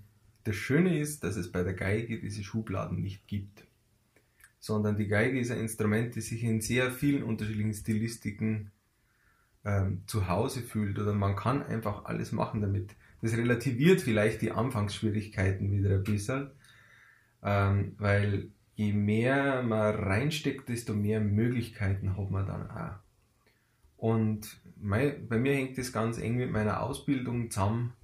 das 0.44 0.56
Schöne 0.56 0.98
ist, 0.98 1.24
dass 1.24 1.36
es 1.36 1.52
bei 1.52 1.62
der 1.62 1.74
Geige 1.74 2.20
diese 2.20 2.42
Schubladen 2.42 3.00
nicht 3.00 3.26
gibt, 3.26 3.64
sondern 4.68 4.96
die 4.96 5.08
Geige 5.08 5.40
ist 5.40 5.50
ein 5.50 5.60
Instrument, 5.60 6.14
das 6.14 6.26
sich 6.26 6.44
in 6.44 6.60
sehr 6.60 6.90
vielen 6.90 7.22
unterschiedlichen 7.22 7.72
Stilistiken 7.72 8.70
ähm, 9.64 10.02
zu 10.06 10.28
Hause 10.28 10.60
fühlt 10.60 10.98
oder 10.98 11.14
man 11.14 11.36
kann 11.36 11.62
einfach 11.62 12.04
alles 12.04 12.32
machen 12.32 12.60
damit. 12.60 12.94
Das 13.22 13.32
relativiert 13.32 14.02
vielleicht 14.02 14.42
die 14.42 14.52
Anfangsschwierigkeiten 14.52 15.72
wieder 15.72 15.96
ein 15.96 16.04
bisschen, 16.04 16.50
ähm, 17.42 17.94
weil 17.96 18.50
je 18.74 18.92
mehr 18.92 19.62
man 19.62 19.94
reinsteckt, 19.94 20.68
desto 20.68 20.92
mehr 20.92 21.20
Möglichkeiten 21.20 22.18
hat 22.18 22.30
man 22.30 22.46
dann 22.46 22.70
auch. 22.70 22.98
Und 23.96 24.60
mein, 24.78 25.26
bei 25.28 25.38
mir 25.38 25.54
hängt 25.54 25.78
das 25.78 25.94
ganz 25.94 26.18
eng 26.18 26.36
mit 26.36 26.52
meiner 26.52 26.82
Ausbildung 26.82 27.50
zusammen. 27.50 27.94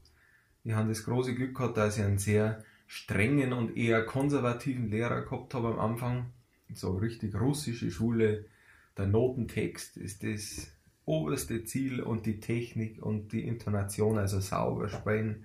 Ich 0.64 0.72
habe 0.72 0.88
das 0.88 1.04
große 1.04 1.34
Glück 1.34 1.54
gehabt, 1.54 1.76
dass 1.76 1.98
ich 1.98 2.04
einen 2.04 2.16
sehr 2.16 2.64
strengen 2.86 3.52
und 3.52 3.76
eher 3.76 4.06
konservativen 4.06 4.88
Lehrer 4.88 5.20
gehabt 5.22 5.52
habe 5.52 5.68
am 5.68 5.78
Anfang. 5.78 6.32
So 6.72 6.96
richtig 6.96 7.34
russische 7.34 7.90
Schule. 7.90 8.46
Der 8.96 9.06
Notentext 9.06 9.96
ist 9.96 10.22
das 10.22 10.72
oberste 11.04 11.64
Ziel 11.64 12.00
und 12.00 12.26
die 12.26 12.40
Technik 12.40 13.02
und 13.02 13.32
die 13.32 13.46
Intonation, 13.46 14.18
also 14.18 14.40
sauber 14.40 14.88
sprechen 14.88 15.44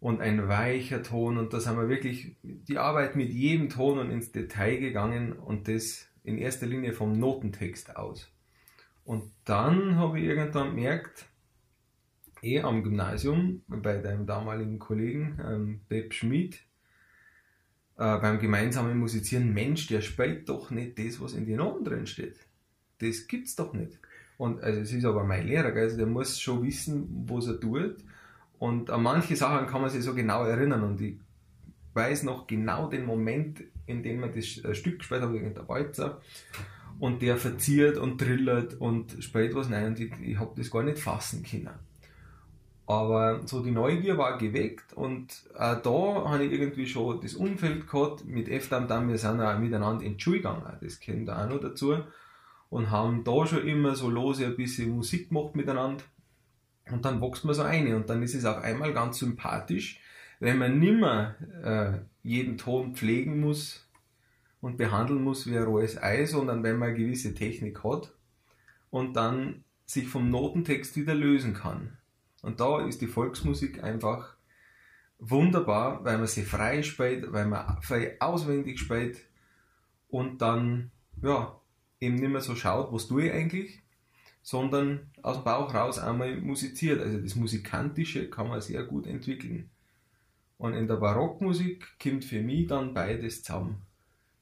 und 0.00 0.22
ein 0.22 0.48
weicher 0.48 1.02
Ton 1.02 1.36
und 1.36 1.52
da 1.52 1.60
sind 1.60 1.76
wir 1.76 1.88
wirklich 1.88 2.36
die 2.42 2.78
Arbeit 2.78 3.16
mit 3.16 3.30
jedem 3.30 3.68
Ton 3.68 3.98
und 3.98 4.10
ins 4.10 4.32
Detail 4.32 4.78
gegangen 4.78 5.34
und 5.34 5.68
das 5.68 6.08
in 6.24 6.38
erster 6.38 6.66
Linie 6.66 6.94
vom 6.94 7.18
Notentext 7.18 7.96
aus. 7.96 8.30
Und 9.04 9.30
dann 9.44 9.96
habe 9.96 10.18
ich 10.18 10.26
irgendwann 10.26 10.74
gemerkt, 10.74 11.26
eh 12.42 12.60
am 12.60 12.82
Gymnasium 12.82 13.62
bei 13.68 13.98
deinem 13.98 14.26
damaligen 14.26 14.78
Kollegen 14.78 15.38
ähm, 15.44 15.80
Beb 15.88 16.14
Schmid, 16.14 16.60
äh, 18.00 18.18
beim 18.18 18.38
gemeinsamen 18.38 18.98
Musizieren, 18.98 19.52
Mensch, 19.52 19.86
der 19.86 20.00
spielt 20.00 20.48
doch 20.48 20.70
nicht 20.70 20.98
das, 20.98 21.20
was 21.20 21.34
in 21.34 21.44
den 21.44 21.58
Noten 21.58 21.84
drin 21.84 22.06
steht. 22.06 22.34
Das 22.98 23.26
gibt's 23.26 23.56
doch 23.56 23.74
nicht. 23.74 23.98
Und 24.38 24.62
also 24.62 24.80
es 24.80 24.90
ist 24.90 25.04
aber 25.04 25.22
mein 25.22 25.46
Lehrer, 25.46 25.74
also 25.74 25.98
der 25.98 26.06
muss 26.06 26.40
schon 26.40 26.62
wissen, 26.62 27.26
was 27.28 27.46
er 27.46 27.60
tut. 27.60 27.96
Und 28.58 28.88
an 28.88 29.02
manche 29.02 29.36
Sachen 29.36 29.66
kann 29.66 29.82
man 29.82 29.90
sich 29.90 30.02
so 30.02 30.14
genau 30.14 30.44
erinnern 30.44 30.82
und 30.82 30.98
ich 31.02 31.16
weiß 31.92 32.22
noch 32.22 32.46
genau 32.46 32.88
den 32.88 33.04
Moment, 33.04 33.62
in 33.84 34.02
dem 34.02 34.20
man 34.20 34.32
das 34.32 34.64
äh, 34.64 34.74
Stück 34.74 35.00
gespielt 35.00 35.20
hat, 35.20 35.34
der 35.34 35.68
Walzer, 35.68 36.22
und 37.00 37.20
der 37.20 37.36
verziert 37.36 37.98
und 37.98 38.16
trillert 38.16 38.80
und 38.80 39.22
spielt 39.22 39.54
was 39.54 39.70
rein 39.70 39.88
und 39.88 40.00
ich, 40.00 40.10
ich 40.22 40.38
habe 40.38 40.54
das 40.56 40.70
gar 40.70 40.82
nicht 40.82 40.98
fassen 40.98 41.42
können. 41.42 41.68
Aber 42.90 43.46
so 43.46 43.62
die 43.62 43.70
Neugier 43.70 44.18
war 44.18 44.36
geweckt 44.36 44.94
und 44.94 45.44
auch 45.56 45.80
da 45.80 46.28
habe 46.28 46.44
ich 46.44 46.50
irgendwie 46.50 46.86
schon 46.86 47.20
das 47.20 47.34
Umfeld 47.34 47.88
gehabt. 47.88 48.24
Mit 48.24 48.48
F-Dam, 48.48 49.08
wir 49.08 49.16
sind 49.16 49.40
auch 49.40 49.60
miteinander 49.60 50.04
in 50.04 50.16
die 50.16 50.20
Schule 50.20 50.38
gegangen, 50.38 50.76
das 50.80 50.98
kennt 50.98 51.30
auch 51.30 51.48
noch 51.48 51.60
dazu. 51.60 51.98
Und 52.68 52.90
haben 52.90 53.22
da 53.22 53.46
schon 53.46 53.64
immer 53.64 53.94
so 53.94 54.10
lose 54.10 54.44
ein 54.44 54.56
bisschen 54.56 54.90
Musik 54.90 55.28
gemacht 55.28 55.54
miteinander. 55.54 56.02
Und 56.90 57.04
dann 57.04 57.22
wächst 57.22 57.44
man 57.44 57.54
so 57.54 57.62
eine 57.62 57.94
und 57.94 58.10
dann 58.10 58.24
ist 58.24 58.34
es 58.34 58.44
auf 58.44 58.58
einmal 58.58 58.92
ganz 58.92 59.20
sympathisch, 59.20 60.00
wenn 60.40 60.58
man 60.58 60.80
nimmer 60.80 61.36
äh, 61.62 61.92
jeden 62.24 62.58
Ton 62.58 62.96
pflegen 62.96 63.38
muss 63.38 63.88
und 64.60 64.78
behandeln 64.78 65.22
muss 65.22 65.46
wie 65.46 65.56
ein 65.56 65.62
rohes 65.62 66.02
Ei, 66.02 66.24
sondern 66.24 66.64
wenn 66.64 66.76
man 66.76 66.88
eine 66.88 66.98
gewisse 66.98 67.34
Technik 67.34 67.84
hat 67.84 68.12
und 68.90 69.14
dann 69.14 69.62
sich 69.86 70.08
vom 70.08 70.28
Notentext 70.28 70.96
wieder 70.96 71.14
lösen 71.14 71.54
kann. 71.54 71.96
Und 72.42 72.60
da 72.60 72.86
ist 72.86 73.00
die 73.00 73.06
Volksmusik 73.06 73.82
einfach 73.82 74.36
wunderbar, 75.18 76.04
weil 76.04 76.18
man 76.18 76.26
sie 76.26 76.44
frei 76.44 76.82
spielt, 76.82 77.32
weil 77.32 77.46
man 77.46 77.80
frei 77.82 78.16
auswendig 78.20 78.78
spielt 78.78 79.18
und 80.08 80.40
dann 80.40 80.90
ja, 81.22 81.60
eben 82.00 82.16
nicht 82.16 82.30
mehr 82.30 82.40
so 82.40 82.54
schaut, 82.54 82.92
was 82.92 83.08
tue 83.08 83.26
ich 83.26 83.32
eigentlich, 83.32 83.82
sondern 84.42 85.10
aus 85.22 85.36
dem 85.36 85.44
Bauch 85.44 85.74
raus 85.74 85.98
einmal 85.98 86.36
musiziert. 86.40 87.00
Also 87.00 87.18
das 87.18 87.36
Musikantische 87.36 88.30
kann 88.30 88.48
man 88.48 88.60
sehr 88.60 88.84
gut 88.84 89.06
entwickeln. 89.06 89.70
Und 90.56 90.74
in 90.74 90.88
der 90.88 90.96
Barockmusik 90.96 91.98
kommt 92.02 92.24
für 92.24 92.40
mich 92.40 92.66
dann 92.66 92.94
beides 92.94 93.42
zusammen. 93.42 93.82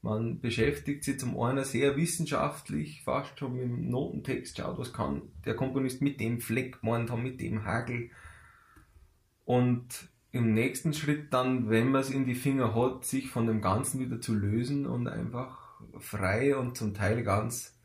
Man 0.01 0.39
beschäftigt 0.39 1.03
sich 1.03 1.19
zum 1.19 1.39
einen 1.39 1.65
sehr 1.65 1.97
wissenschaftlich, 1.97 3.01
fast 3.03 3.37
schon 3.37 3.53
mit 3.53 3.63
dem 3.63 3.89
Notentext, 3.89 4.57
schaut, 4.57 4.77
was 4.77 4.93
kann 4.93 5.23
der 5.45 5.55
Komponist 5.55 6.01
mit 6.01 6.21
dem 6.21 6.39
Fleck 6.39 6.79
gemeint 6.79 7.11
haben, 7.11 7.23
mit 7.23 7.41
dem 7.41 7.65
Hagel. 7.65 8.09
Und 9.43 10.09
im 10.31 10.53
nächsten 10.53 10.93
Schritt 10.93 11.33
dann, 11.33 11.69
wenn 11.69 11.91
man 11.91 12.01
es 12.01 12.11
in 12.11 12.25
die 12.25 12.35
Finger 12.35 12.75
hat, 12.75 13.03
sich 13.03 13.29
von 13.29 13.45
dem 13.45 13.61
Ganzen 13.61 13.99
wieder 13.99 14.21
zu 14.21 14.33
lösen 14.33 14.85
und 14.85 15.07
einfach 15.07 15.81
frei 15.97 16.55
und 16.55 16.77
zum 16.77 16.93
Teil 16.93 17.23
ganz, 17.23 17.77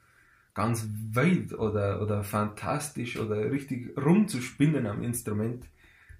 ganz 0.52 0.88
weit 1.12 1.52
oder, 1.52 2.00
oder 2.00 2.22
fantastisch 2.22 3.18
oder 3.18 3.50
richtig 3.50 3.96
rumzuspinnen 3.96 4.86
am 4.86 5.02
Instrument, 5.02 5.66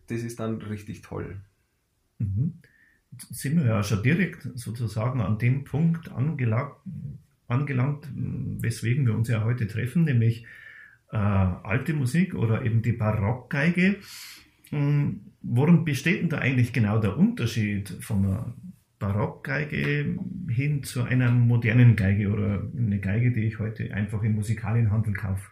das 0.08 0.22
ist 0.22 0.40
dann 0.40 0.60
richtig 0.60 1.02
toll. 1.02 1.40
Mhm. 2.18 2.60
Sind 3.30 3.58
wir 3.58 3.66
ja 3.66 3.82
schon 3.82 4.02
direkt 4.02 4.48
sozusagen 4.54 5.20
an 5.20 5.38
dem 5.38 5.64
Punkt 5.64 6.10
angelangt, 6.10 6.74
angelangt 7.48 8.08
weswegen 8.14 9.06
wir 9.06 9.14
uns 9.14 9.28
ja 9.28 9.44
heute 9.44 9.66
treffen, 9.66 10.04
nämlich 10.04 10.46
äh, 11.12 11.16
alte 11.16 11.94
Musik 11.94 12.34
oder 12.34 12.64
eben 12.64 12.82
die 12.82 12.92
Barockgeige. 12.92 13.96
Hm, 14.70 15.20
worin 15.42 15.84
besteht 15.84 16.22
denn 16.22 16.28
da 16.28 16.38
eigentlich 16.38 16.72
genau 16.72 16.98
der 16.98 17.16
Unterschied 17.16 17.88
von 18.00 18.24
einer 18.24 18.54
Barockgeige 18.98 20.18
hin 20.48 20.82
zu 20.82 21.02
einer 21.02 21.30
modernen 21.30 21.96
Geige 21.96 22.30
oder 22.30 22.66
eine 22.76 22.98
Geige, 23.00 23.32
die 23.32 23.44
ich 23.44 23.58
heute 23.58 23.92
einfach 23.92 24.22
im 24.22 24.34
Musikalienhandel 24.34 25.14
kaufe? 25.14 25.50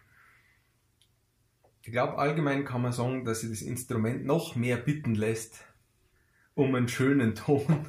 Ich 1.83 1.91
glaube, 1.91 2.17
allgemein 2.17 2.63
kann 2.63 2.81
man 2.81 2.93
sagen, 2.93 3.25
dass 3.25 3.41
sich 3.41 3.49
das 3.49 3.61
Instrument 3.61 4.25
noch 4.25 4.55
mehr 4.55 4.77
bitten 4.77 5.15
lässt 5.15 5.65
um 6.55 6.75
einen 6.75 6.87
schönen 6.87 7.35
Ton. 7.35 7.85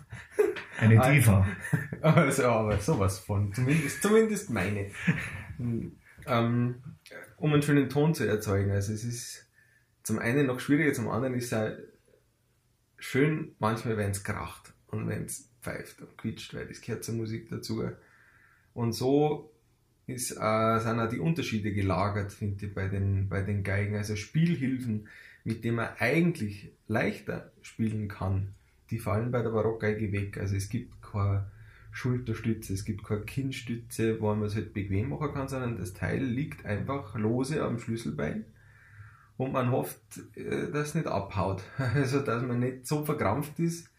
Eine 0.79 1.01
Diva. 1.01 1.47
Also, 2.03 2.45
aber 2.45 2.79
sowas 2.79 3.19
von, 3.19 3.53
zumindest, 3.55 4.03
zumindest 4.03 4.51
meine. 4.51 4.91
Ähm, 6.27 6.83
um 7.39 7.53
einen 7.53 7.63
schönen 7.63 7.89
Ton 7.89 8.15
zu 8.15 8.25
erzeugen. 8.25 8.71
Also 8.73 8.93
es 8.93 9.05
ist 9.05 9.51
zum 10.03 10.19
einen 10.19 10.47
noch 10.47 10.61
schwieriger, 10.61 10.93
zum 10.93 11.09
anderen 11.09 11.35
ist 11.35 11.47
es 11.47 11.53
auch 11.55 11.73
schön 12.99 13.55
manchmal, 13.59 13.97
wenn 13.97 14.11
es 14.11 14.23
kracht 14.23 14.75
und 14.89 15.09
wenn 15.09 15.25
es 15.25 15.51
pfeift 15.63 16.03
und 16.03 16.17
quietscht, 16.19 16.55
weil 16.55 16.67
das 16.67 16.81
gehört 16.81 17.05
zur 17.05 17.15
Musik 17.15 17.49
dazu. 17.49 17.85
Und 18.75 18.93
so 18.93 19.51
ist, 20.07 20.33
äh, 20.33 20.79
sind 20.79 21.01
auch 21.01 21.09
die 21.09 21.21
Unterschiede 21.21 21.73
gelagert, 21.73 22.33
finde 22.33 22.67
ich, 22.67 22.75
bei 22.75 22.89
den, 22.89 23.29
bei 23.29 23.43
den 23.43 23.63
Geigen. 23.63 23.97
Also 23.97 24.17
Spielhilfen, 24.17 25.09
mit 25.45 25.65
denen 25.65 25.77
man 25.77 25.91
eigentlich 25.99 26.73
leichter 26.89 27.53
spielen 27.63 28.09
kann, 28.09 28.55
die 28.91 28.99
fallen 28.99 29.31
bei 29.31 29.43
der 29.43 29.51
Barockgeige 29.51 30.11
weg. 30.13 30.39
Also 30.39 30.57
es 30.57 30.69
gibt 30.69 31.03
keine 31.03 31.51
Schulterstütze, 31.93 32.75
es 32.75 32.85
gibt 32.85 33.05
keine 33.05 33.23
Kinnstütze, 33.23 34.21
wo 34.21 34.35
man 34.35 34.47
es 34.47 34.55
halt 34.55 34.75
bequem 34.75 35.11
machen 35.11 35.33
kann, 35.33 35.49
sondern 35.49 35.77
das 35.77 35.95
Teil 35.95 36.25
liegt 36.25 36.65
einfach 36.65 37.15
lose 37.15 37.63
am 37.63 37.79
Schlüsselbein 37.79 38.47
und 39.37 39.53
man 39.53 39.71
hofft, 39.71 40.01
äh, 40.37 40.71
dass 40.71 40.89
es 40.89 40.95
nicht 40.95 41.07
abhaut. 41.07 41.63
Also 41.79 42.21
dass 42.21 42.43
man 42.43 42.61
nicht 42.61 42.87
so 42.87 43.05
verkrampft 43.05 43.59
ist, 43.59 43.91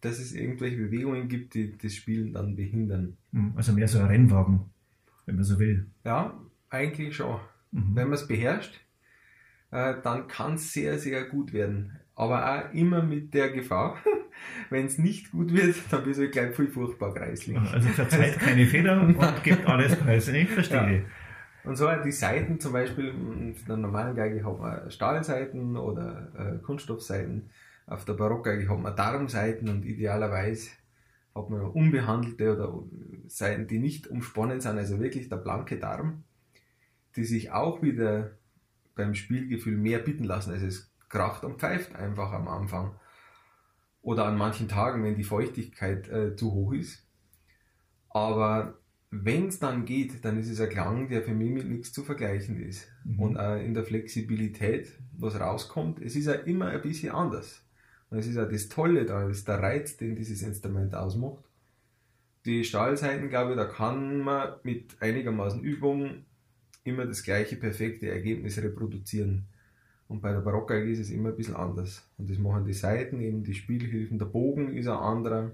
dass 0.00 0.18
es 0.18 0.32
irgendwelche 0.32 0.76
Bewegungen 0.76 1.28
gibt, 1.28 1.54
die 1.54 1.76
das 1.76 1.94
Spielen 1.94 2.32
dann 2.32 2.56
behindern. 2.56 3.16
Hm, 3.32 3.52
also 3.56 3.72
mehr 3.72 3.88
so 3.88 3.98
ein 3.98 4.06
Rennwagen, 4.06 4.60
wenn 5.26 5.36
man 5.36 5.44
so 5.44 5.58
will. 5.58 5.90
Ja, 6.04 6.40
eigentlich 6.70 7.16
schon. 7.16 7.40
Mhm. 7.72 7.94
Wenn 7.94 8.08
man 8.08 8.14
es 8.14 8.26
beherrscht, 8.26 8.80
äh, 9.70 9.94
dann 10.02 10.26
kann 10.28 10.54
es 10.54 10.72
sehr, 10.72 10.98
sehr 10.98 11.24
gut 11.24 11.52
werden. 11.52 11.98
Aber 12.14 12.44
auch 12.44 12.74
immer 12.74 13.02
mit 13.02 13.32
der 13.32 13.50
Gefahr, 13.50 13.96
wenn 14.70 14.86
es 14.86 14.98
nicht 14.98 15.30
gut 15.30 15.54
wird, 15.54 15.76
dann 15.90 16.04
bist 16.04 16.20
du 16.20 16.28
gleich 16.28 16.54
viel 16.54 16.68
furchtbar 16.68 17.14
kreislich. 17.14 17.58
Also 17.58 17.88
verzeiht 17.88 18.38
keine 18.38 18.66
Fehler 18.66 19.00
und 19.00 19.16
gibt 19.42 19.66
alles 19.66 19.96
preis. 19.96 20.28
Ich 20.28 20.50
verstehe. 20.50 20.98
Ja. 20.98 21.02
Und 21.62 21.76
so 21.76 21.88
die 22.04 22.12
Seiten 22.12 22.58
zum 22.58 22.72
Beispiel, 22.72 23.08
in 23.08 23.54
der 23.68 23.76
normalen 23.76 24.16
Geige 24.16 24.44
hat 24.44 24.58
man 24.58 24.90
Stahlseiten 24.90 25.76
oder 25.76 26.32
äh, 26.36 26.62
Kunststoffseiten. 26.62 27.50
Auf 27.86 28.04
der 28.04 28.14
Barockgeige 28.14 28.68
hat 28.68 28.80
man 28.80 28.96
Darmseiten 28.96 29.68
und 29.68 29.84
idealerweise 29.84 30.70
hat 31.34 31.50
man 31.50 31.60
unbehandelte 31.62 32.56
oder 32.56 32.82
Seiten, 33.26 33.66
die 33.66 33.78
nicht 33.78 34.06
umsponnen 34.06 34.60
sind, 34.60 34.78
also 34.78 35.00
wirklich 35.00 35.28
der 35.28 35.36
blanke 35.36 35.78
Darm, 35.78 36.24
die 37.16 37.24
sich 37.24 37.52
auch 37.52 37.82
wieder 37.82 38.32
beim 38.94 39.14
Spielgefühl 39.14 39.76
mehr 39.76 39.98
bitten 39.98 40.24
lassen. 40.24 40.52
Also 40.52 40.66
es 40.66 40.92
kracht 41.08 41.44
und 41.44 41.58
pfeift 41.58 41.94
einfach 41.94 42.32
am 42.32 42.48
Anfang. 42.48 42.94
Oder 44.02 44.24
an 44.24 44.38
manchen 44.38 44.68
Tagen, 44.68 45.04
wenn 45.04 45.16
die 45.16 45.24
Feuchtigkeit 45.24 46.08
äh, 46.08 46.34
zu 46.34 46.52
hoch 46.52 46.72
ist. 46.72 47.06
Aber 48.08 48.78
wenn 49.10 49.48
es 49.48 49.58
dann 49.58 49.84
geht, 49.84 50.24
dann 50.24 50.38
ist 50.38 50.48
es 50.48 50.60
ein 50.60 50.68
Klang, 50.68 51.08
der 51.08 51.22
für 51.22 51.34
mich 51.34 51.50
mit 51.50 51.68
nichts 51.68 51.92
zu 51.92 52.02
vergleichen 52.02 52.60
ist. 52.60 52.88
Mhm. 53.04 53.20
Und 53.20 53.36
äh, 53.36 53.62
in 53.64 53.74
der 53.74 53.84
Flexibilität, 53.84 54.98
was 55.12 55.38
rauskommt, 55.38 56.00
es 56.00 56.16
ist 56.16 56.26
ja 56.26 56.32
immer 56.32 56.68
ein 56.68 56.80
bisschen 56.80 57.12
anders. 57.12 57.64
Und 58.08 58.18
es 58.18 58.26
ist 58.26 58.36
ja 58.36 58.46
das 58.46 58.68
Tolle 58.68 59.04
da, 59.04 59.28
ist 59.28 59.48
der 59.48 59.60
Reiz, 59.60 59.96
den 59.96 60.16
dieses 60.16 60.42
Instrument 60.42 60.94
ausmacht. 60.94 61.44
Die 62.44 62.64
Stahlseiten, 62.64 63.28
glaube 63.28 63.50
ich, 63.52 63.56
da 63.56 63.66
kann 63.66 64.20
man 64.20 64.54
mit 64.62 64.96
einigermaßen 65.00 65.60
Übung 65.60 66.24
immer 66.84 67.06
das 67.06 67.22
gleiche 67.22 67.56
perfekte 67.56 68.08
Ergebnis 68.10 68.58
reproduzieren. 68.58 69.46
Und 70.08 70.22
bei 70.22 70.32
der 70.32 70.40
Barockgeige 70.40 70.90
ist 70.90 70.98
es 70.98 71.10
immer 71.10 71.28
ein 71.28 71.36
bisschen 71.36 71.56
anders. 71.56 72.08
Und 72.18 72.28
das 72.28 72.38
machen 72.38 72.64
die 72.64 72.72
Seiten, 72.72 73.20
eben 73.20 73.44
die 73.44 73.54
Spielhilfen, 73.54 74.18
der 74.18 74.26
Bogen 74.26 74.76
ist 74.76 74.88
ein 74.88 74.98
anderer. 74.98 75.52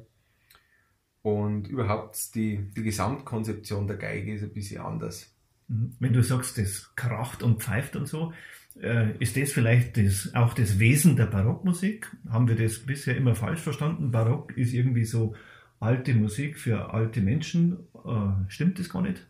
Und 1.23 1.69
überhaupt 1.69 2.35
die, 2.35 2.71
die 2.77 2.83
Gesamtkonzeption 2.83 3.87
der 3.87 3.97
Geige 3.97 4.35
ist 4.35 4.43
ein 4.43 4.53
bisschen 4.53 4.81
anders. 4.81 5.31
Mhm. 5.69 5.97
Wenn 5.99 6.13
du 6.13 6.23
sagst, 6.23 6.57
das 6.57 6.95
kracht 6.95 7.43
und 7.43 7.63
pfeift 7.63 7.97
und 7.97 8.07
so, 8.07 8.33
äh, 8.81 9.17
ist 9.19 9.37
das 9.37 9.53
vielleicht 9.53 9.97
das, 9.97 10.35
auch 10.35 10.55
das 10.55 10.79
Wesen 10.79 11.17
der 11.17 11.27
Barockmusik? 11.27 12.11
Haben 12.29 12.49
wir 12.49 12.57
das 12.57 12.79
bisher 12.79 13.17
immer 13.17 13.35
falsch 13.35 13.61
verstanden? 13.61 14.11
Barock 14.11 14.57
ist 14.57 14.73
irgendwie 14.73 15.05
so 15.05 15.35
alte 15.81 16.15
Musik 16.15 16.59
für 16.59 16.93
alte 16.95 17.21
Menschen. 17.21 17.79
Äh, 18.05 18.49
stimmt 18.49 18.79
das 18.79 18.89
gar 18.89 19.03
nicht? 19.03 19.27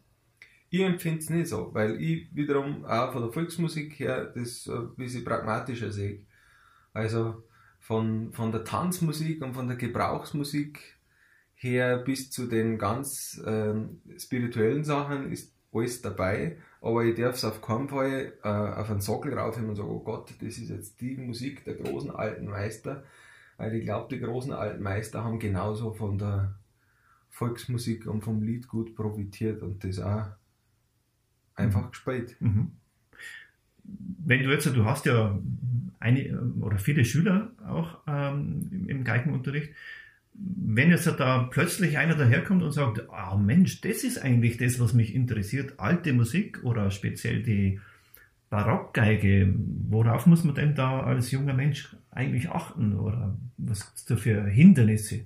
Ich 0.76 0.82
empfinde 0.82 1.20
es 1.20 1.30
nicht 1.30 1.46
so, 1.46 1.70
weil 1.72 1.98
ich 2.02 2.28
wiederum 2.34 2.84
auch 2.84 3.10
von 3.10 3.22
der 3.22 3.32
Volksmusik 3.32 3.98
her 3.98 4.26
das 4.26 4.68
ein 4.68 4.94
bisschen 4.94 5.24
pragmatischer 5.24 5.90
sehe. 5.90 6.26
Also 6.92 7.44
von, 7.80 8.30
von 8.34 8.52
der 8.52 8.62
Tanzmusik 8.62 9.40
und 9.42 9.54
von 9.54 9.68
der 9.68 9.78
Gebrauchsmusik 9.78 10.98
her 11.54 11.96
bis 11.96 12.30
zu 12.30 12.46
den 12.46 12.76
ganz 12.76 13.40
äh, 13.42 13.72
spirituellen 14.18 14.84
Sachen 14.84 15.32
ist 15.32 15.54
alles 15.72 16.02
dabei, 16.02 16.58
aber 16.82 17.04
ich 17.06 17.14
darf 17.14 17.36
es 17.36 17.44
auf 17.46 17.62
keinen 17.62 17.88
Fall 17.88 18.34
äh, 18.42 18.48
auf 18.48 18.90
einen 18.90 19.00
Sockel 19.00 19.32
raufheben 19.32 19.70
und 19.70 19.76
sagen, 19.76 19.88
oh 19.88 20.00
Gott, 20.00 20.34
das 20.42 20.58
ist 20.58 20.68
jetzt 20.68 21.00
die 21.00 21.16
Musik 21.16 21.64
der 21.64 21.76
großen 21.76 22.10
alten 22.10 22.48
Meister, 22.48 23.02
weil 23.56 23.76
ich 23.76 23.84
glaube, 23.84 24.14
die 24.14 24.20
großen 24.20 24.52
alten 24.52 24.82
Meister 24.82 25.24
haben 25.24 25.38
genauso 25.38 25.94
von 25.94 26.18
der 26.18 26.58
Volksmusik 27.30 28.06
und 28.06 28.20
vom 28.20 28.42
Lied 28.42 28.68
gut 28.68 28.94
profitiert 28.94 29.62
und 29.62 29.82
das 29.82 30.00
auch 30.00 30.26
einfach 31.56 31.86
mhm. 31.86 31.90
gespielt. 31.90 32.36
Mhm. 32.40 32.72
Wenn 33.84 34.42
du 34.42 34.50
jetzt, 34.50 34.66
du 34.66 34.84
hast 34.84 35.06
ja 35.06 35.38
eine 35.98 36.40
oder 36.60 36.78
viele 36.78 37.04
Schüler 37.04 37.50
auch 37.66 37.98
ähm, 38.06 38.86
im 38.88 39.04
Geigenunterricht, 39.04 39.72
wenn 40.38 40.90
jetzt 40.90 41.06
da 41.06 41.48
plötzlich 41.50 41.96
einer 41.96 42.14
daherkommt 42.14 42.62
und 42.62 42.72
sagt, 42.72 43.08
oh 43.08 43.36
Mensch, 43.36 43.80
das 43.80 44.04
ist 44.04 44.18
eigentlich 44.18 44.58
das, 44.58 44.78
was 44.78 44.92
mich 44.92 45.14
interessiert, 45.14 45.74
alte 45.78 46.12
Musik 46.12 46.62
oder 46.62 46.90
speziell 46.90 47.42
die 47.42 47.80
Barockgeige, 48.50 49.54
worauf 49.88 50.26
muss 50.26 50.44
man 50.44 50.54
denn 50.54 50.74
da 50.74 51.00
als 51.00 51.30
junger 51.30 51.54
Mensch 51.54 51.96
eigentlich 52.10 52.50
achten 52.50 52.96
oder 52.96 53.36
was 53.56 53.86
gibt 53.86 53.96
es 53.96 54.04
da 54.04 54.16
für 54.16 54.44
Hindernisse? 54.44 55.24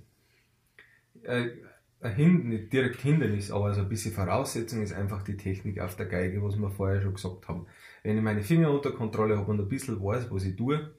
Äh, 2.03 2.17
nicht 2.17 2.73
direkt 2.73 3.03
Hindernis, 3.03 3.51
aber 3.51 3.75
so 3.75 3.83
ein 3.83 3.89
bisschen 3.89 4.13
Voraussetzung 4.13 4.83
ist 4.83 4.95
einfach 4.95 5.23
die 5.23 5.37
Technik 5.37 5.81
auf 5.81 5.97
der 5.97 6.07
Geige, 6.07 6.43
was 6.43 6.57
wir 6.57 6.71
vorher 6.71 7.03
schon 7.03 7.15
gesagt 7.15 7.47
haben. 7.47 7.67
Wenn 8.03 8.17
ich 8.17 8.23
meine 8.23 8.43
Finger 8.43 8.71
unter 8.71 8.93
Kontrolle 8.93 9.37
habe 9.37 9.51
und 9.51 9.61
ein 9.61 9.69
bisschen 9.69 10.03
weiß, 10.03 10.31
was 10.31 10.45
ich 10.45 10.57
tue, 10.57 10.95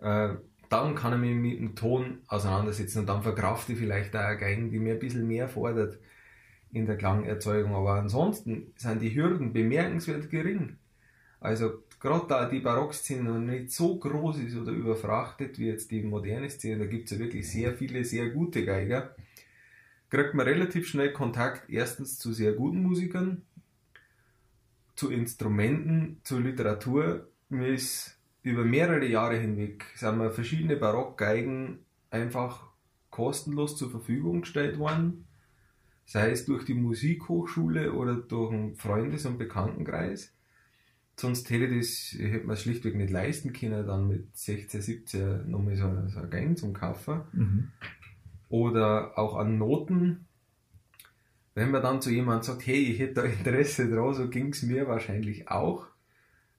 äh, 0.00 0.34
dann 0.68 0.94
kann 0.94 1.14
ich 1.14 1.18
mich 1.18 1.36
mit 1.36 1.58
dem 1.58 1.74
Ton 1.74 2.20
auseinandersetzen 2.26 3.00
und 3.00 3.08
dann 3.08 3.22
verkrafte 3.22 3.72
ich 3.72 3.78
vielleicht 3.78 4.14
auch 4.14 4.20
eine 4.20 4.38
Geigen, 4.38 4.70
die 4.70 4.78
mir 4.78 4.94
ein 4.94 4.98
bisschen 4.98 5.26
mehr 5.26 5.48
fordert 5.48 5.98
in 6.70 6.84
der 6.84 6.96
Klangerzeugung. 6.96 7.74
Aber 7.74 7.94
ansonsten 7.94 8.72
sind 8.76 9.00
die 9.00 9.14
Hürden 9.14 9.54
bemerkenswert 9.54 10.30
gering. 10.30 10.76
Also 11.40 11.82
gerade 11.98 12.26
da 12.28 12.48
die 12.48 12.60
Barockszene 12.60 13.22
noch 13.22 13.38
nicht 13.38 13.70
so 13.70 13.98
groß 13.98 14.38
ist 14.38 14.56
oder 14.56 14.72
überfrachtet 14.72 15.58
wie 15.58 15.68
jetzt 15.68 15.90
die 15.90 16.02
moderne 16.02 16.50
Szene, 16.50 16.80
da 16.80 16.86
gibt 16.86 17.06
es 17.06 17.16
ja 17.16 17.18
wirklich 17.18 17.50
sehr 17.50 17.74
viele, 17.74 18.04
sehr 18.04 18.30
gute 18.30 18.64
Geiger 18.64 19.14
kriegt 20.12 20.34
man 20.34 20.46
relativ 20.46 20.88
schnell 20.88 21.10
Kontakt 21.10 21.70
erstens 21.70 22.18
zu 22.18 22.34
sehr 22.34 22.52
guten 22.52 22.82
Musikern, 22.82 23.40
zu 24.94 25.10
Instrumenten, 25.10 26.20
zu 26.22 26.38
Literatur. 26.38 27.30
Mir 27.48 27.68
ist 27.68 28.18
über 28.42 28.62
mehrere 28.62 29.06
Jahre 29.06 29.38
hinweg 29.38 29.86
sind 29.94 30.18
mir 30.18 30.30
verschiedene 30.30 30.76
Barockgeigen 30.76 31.78
einfach 32.10 32.68
kostenlos 33.08 33.78
zur 33.78 33.90
Verfügung 33.90 34.42
gestellt 34.42 34.78
worden, 34.78 35.24
sei 36.04 36.30
es 36.30 36.44
durch 36.44 36.66
die 36.66 36.74
Musikhochschule 36.74 37.94
oder 37.94 38.16
durch 38.16 38.52
einen 38.52 38.76
Freundes- 38.76 39.24
und 39.24 39.38
Bekanntenkreis. 39.38 40.34
sonst 41.16 41.48
hätte 41.48 41.74
das, 41.74 42.14
hätte 42.18 42.46
mir 42.46 42.52
es 42.52 42.60
schlichtweg 42.60 42.96
nicht 42.96 43.10
leisten 43.10 43.54
können, 43.54 43.86
dann 43.86 44.08
mit 44.08 44.36
16, 44.36 44.82
17 44.82 45.50
nochmal 45.50 45.76
so, 45.76 45.90
so 46.08 46.20
ein 46.20 46.28
Gang 46.28 46.58
zum 46.58 46.74
Kaufen. 46.74 47.22
Mhm. 47.32 47.68
Oder 48.52 49.18
auch 49.18 49.36
an 49.36 49.56
Noten. 49.56 50.26
Wenn 51.54 51.70
man 51.70 51.82
dann 51.82 52.02
zu 52.02 52.10
jemandem 52.10 52.42
sagt, 52.42 52.66
hey, 52.66 52.80
ich 52.82 52.98
hätte 52.98 53.14
da 53.14 53.22
Interesse 53.22 53.88
dran, 53.90 54.12
so 54.12 54.28
ging 54.28 54.48
es 54.48 54.62
mir 54.62 54.86
wahrscheinlich 54.86 55.48
auch, 55.48 55.86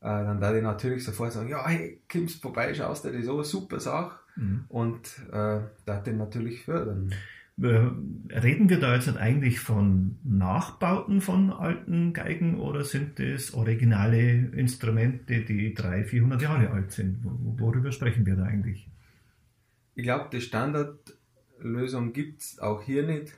äh, 0.02 0.08
dann 0.08 0.42
da 0.42 0.56
ich 0.56 0.64
natürlich 0.64 1.04
sofort 1.04 1.32
sagen, 1.34 1.50
ja, 1.50 1.68
hey, 1.68 2.02
kommst 2.12 2.42
vorbei, 2.42 2.74
schaust 2.74 3.06
dir 3.06 3.12
das 3.12 3.28
an, 3.28 3.44
super 3.44 3.80
Sache. 3.80 4.20
Mhm. 4.36 4.66
Und 4.70 5.20
äh, 5.32 5.60
da 5.86 6.00
den 6.08 6.18
natürlich 6.18 6.64
fördern. 6.64 7.14
Äh, 7.62 8.40
Reden 8.40 8.70
wir 8.70 8.80
da 8.80 8.96
jetzt 8.96 9.16
eigentlich 9.16 9.60
von 9.60 10.18
Nachbauten 10.24 11.22
von 11.22 11.52
alten 11.52 12.12
Geigen 12.14 12.60
oder 12.60 12.84
sind 12.84 13.20
das 13.20 13.54
originale 13.54 14.48
Instrumente, 14.48 15.42
die 15.42 15.76
300, 15.76 16.08
400 16.08 16.42
Jahre 16.42 16.72
alt 16.72 16.92
sind? 16.92 17.20
Wo- 17.24 17.60
Worüber 17.68 17.92
sprechen 17.92 18.26
wir 18.26 18.36
da 18.36 18.46
eigentlich? 18.46 18.90
Ich 19.94 20.02
glaube, 20.04 20.30
die 20.34 20.42
Standardlösung 21.54 22.14
gibt 22.14 22.42
es 22.42 22.60
auch 22.60 22.82
hier 22.82 23.04
nicht. 23.04 23.34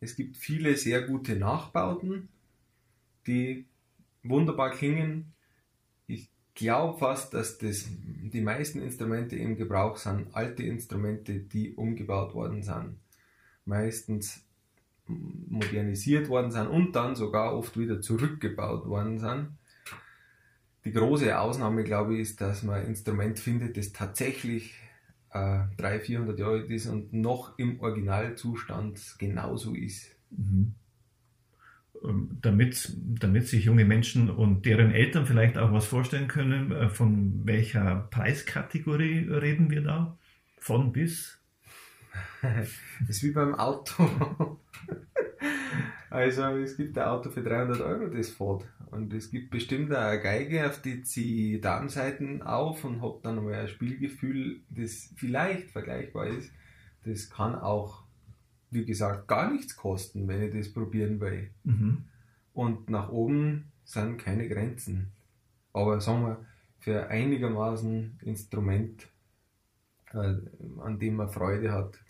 Es 0.00 0.16
gibt 0.16 0.36
viele 0.36 0.76
sehr 0.76 1.02
gute 1.02 1.36
Nachbauten, 1.36 2.28
die 3.26 3.66
wunderbar 4.22 4.70
klingen. 4.70 5.32
Ich 6.06 6.30
glaube 6.54 6.98
fast, 6.98 7.34
dass 7.34 7.58
das 7.58 7.86
die 7.90 8.40
meisten 8.40 8.80
Instrumente 8.80 9.36
im 9.36 9.56
Gebrauch 9.56 9.96
sind 9.96 10.34
alte 10.34 10.62
Instrumente, 10.62 11.40
die 11.40 11.74
umgebaut 11.74 12.34
worden 12.34 12.62
sind. 12.62 12.98
Meistens 13.64 14.44
modernisiert 15.06 16.28
worden 16.28 16.50
sind 16.50 16.68
und 16.68 16.92
dann 16.92 17.16
sogar 17.16 17.56
oft 17.56 17.78
wieder 17.78 18.00
zurückgebaut 18.00 18.86
worden 18.86 19.18
sind. 19.18 19.48
Die 20.84 20.92
große 20.92 21.38
Ausnahme, 21.38 21.84
glaube 21.84 22.14
ich, 22.14 22.20
ist, 22.20 22.40
dass 22.40 22.62
man 22.62 22.76
ein 22.76 22.86
Instrument 22.86 23.38
findet, 23.38 23.76
das 23.76 23.92
tatsächlich 23.92 24.74
äh, 25.32 25.60
300, 25.76 26.02
400 26.02 26.38
Jahre 26.38 26.52
alt 26.52 26.70
ist 26.70 26.86
und 26.86 27.12
noch 27.12 27.58
im 27.58 27.80
Originalzustand 27.80 29.16
genauso 29.18 29.74
ist. 29.74 30.10
Mhm. 30.30 30.74
Ähm, 32.04 32.38
Damit, 32.40 32.96
damit 32.96 33.46
sich 33.48 33.64
junge 33.64 33.84
Menschen 33.84 34.30
und 34.30 34.64
deren 34.66 34.90
Eltern 34.90 35.26
vielleicht 35.26 35.58
auch 35.58 35.72
was 35.72 35.86
vorstellen 35.86 36.28
können, 36.28 36.72
äh, 36.72 36.88
von 36.88 37.46
welcher 37.46 38.08
Preiskategorie 38.10 39.28
reden 39.28 39.70
wir 39.70 39.82
da? 39.82 40.18
Von 40.58 40.92
bis? 40.92 41.38
Das 42.42 42.68
ist 43.08 43.22
wie 43.22 43.30
beim 43.30 43.54
Auto. 43.54 44.58
Also 46.10 46.42
es 46.56 46.76
gibt 46.76 46.98
ein 46.98 47.04
Auto 47.04 47.30
für 47.30 47.42
300 47.42 47.80
Euro, 47.80 48.08
das 48.08 48.30
fährt. 48.30 48.66
Und 48.90 49.14
es 49.14 49.30
gibt 49.30 49.50
bestimmt 49.50 49.92
eine 49.92 50.20
Geige, 50.20 50.66
auf 50.66 50.82
die 50.82 51.02
ziehe 51.02 51.56
ich 51.56 51.60
Darmseiten 51.60 52.42
auf 52.42 52.84
und 52.84 53.00
habe 53.00 53.20
dann 53.22 53.44
mal 53.44 53.54
ein 53.54 53.68
Spielgefühl, 53.68 54.60
das 54.68 55.10
vielleicht 55.16 55.70
vergleichbar 55.70 56.26
ist. 56.26 56.50
Das 57.04 57.30
kann 57.30 57.54
auch, 57.54 58.02
wie 58.70 58.84
gesagt, 58.84 59.28
gar 59.28 59.52
nichts 59.52 59.76
kosten, 59.76 60.26
wenn 60.26 60.42
ich 60.42 60.52
das 60.52 60.72
probieren 60.72 61.20
will. 61.20 61.50
Mhm. 61.62 62.04
Und 62.52 62.90
nach 62.90 63.10
oben 63.10 63.70
sind 63.84 64.18
keine 64.18 64.48
Grenzen. 64.48 65.12
Aber 65.72 66.00
sagen 66.00 66.26
wir, 66.26 66.44
für 66.80 67.08
einigermaßen 67.08 68.18
Instrument, 68.22 69.06
äh, 70.12 70.34
an 70.80 70.98
dem 70.98 71.14
man 71.14 71.30
Freude 71.30 71.70
hat, 71.70 72.00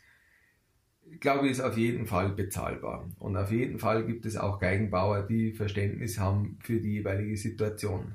glaube 1.18 1.46
ich, 1.46 1.52
ist 1.52 1.60
auf 1.60 1.76
jeden 1.76 2.06
Fall 2.06 2.30
bezahlbar. 2.30 3.08
Und 3.18 3.36
auf 3.36 3.50
jeden 3.50 3.78
Fall 3.78 4.06
gibt 4.06 4.26
es 4.26 4.36
auch 4.36 4.60
Geigenbauer, 4.60 5.26
die 5.26 5.52
Verständnis 5.52 6.18
haben 6.18 6.58
für 6.60 6.80
die 6.80 6.92
jeweilige 6.92 7.36
Situation. 7.36 8.14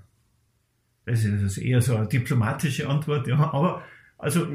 Das 1.05 1.23
ist 1.23 1.41
ist 1.41 1.57
eher 1.57 1.81
so 1.81 1.95
eine 1.95 2.07
diplomatische 2.07 2.87
Antwort, 2.89 3.27
ja. 3.27 3.37
Aber, 3.37 3.83
also, 4.17 4.47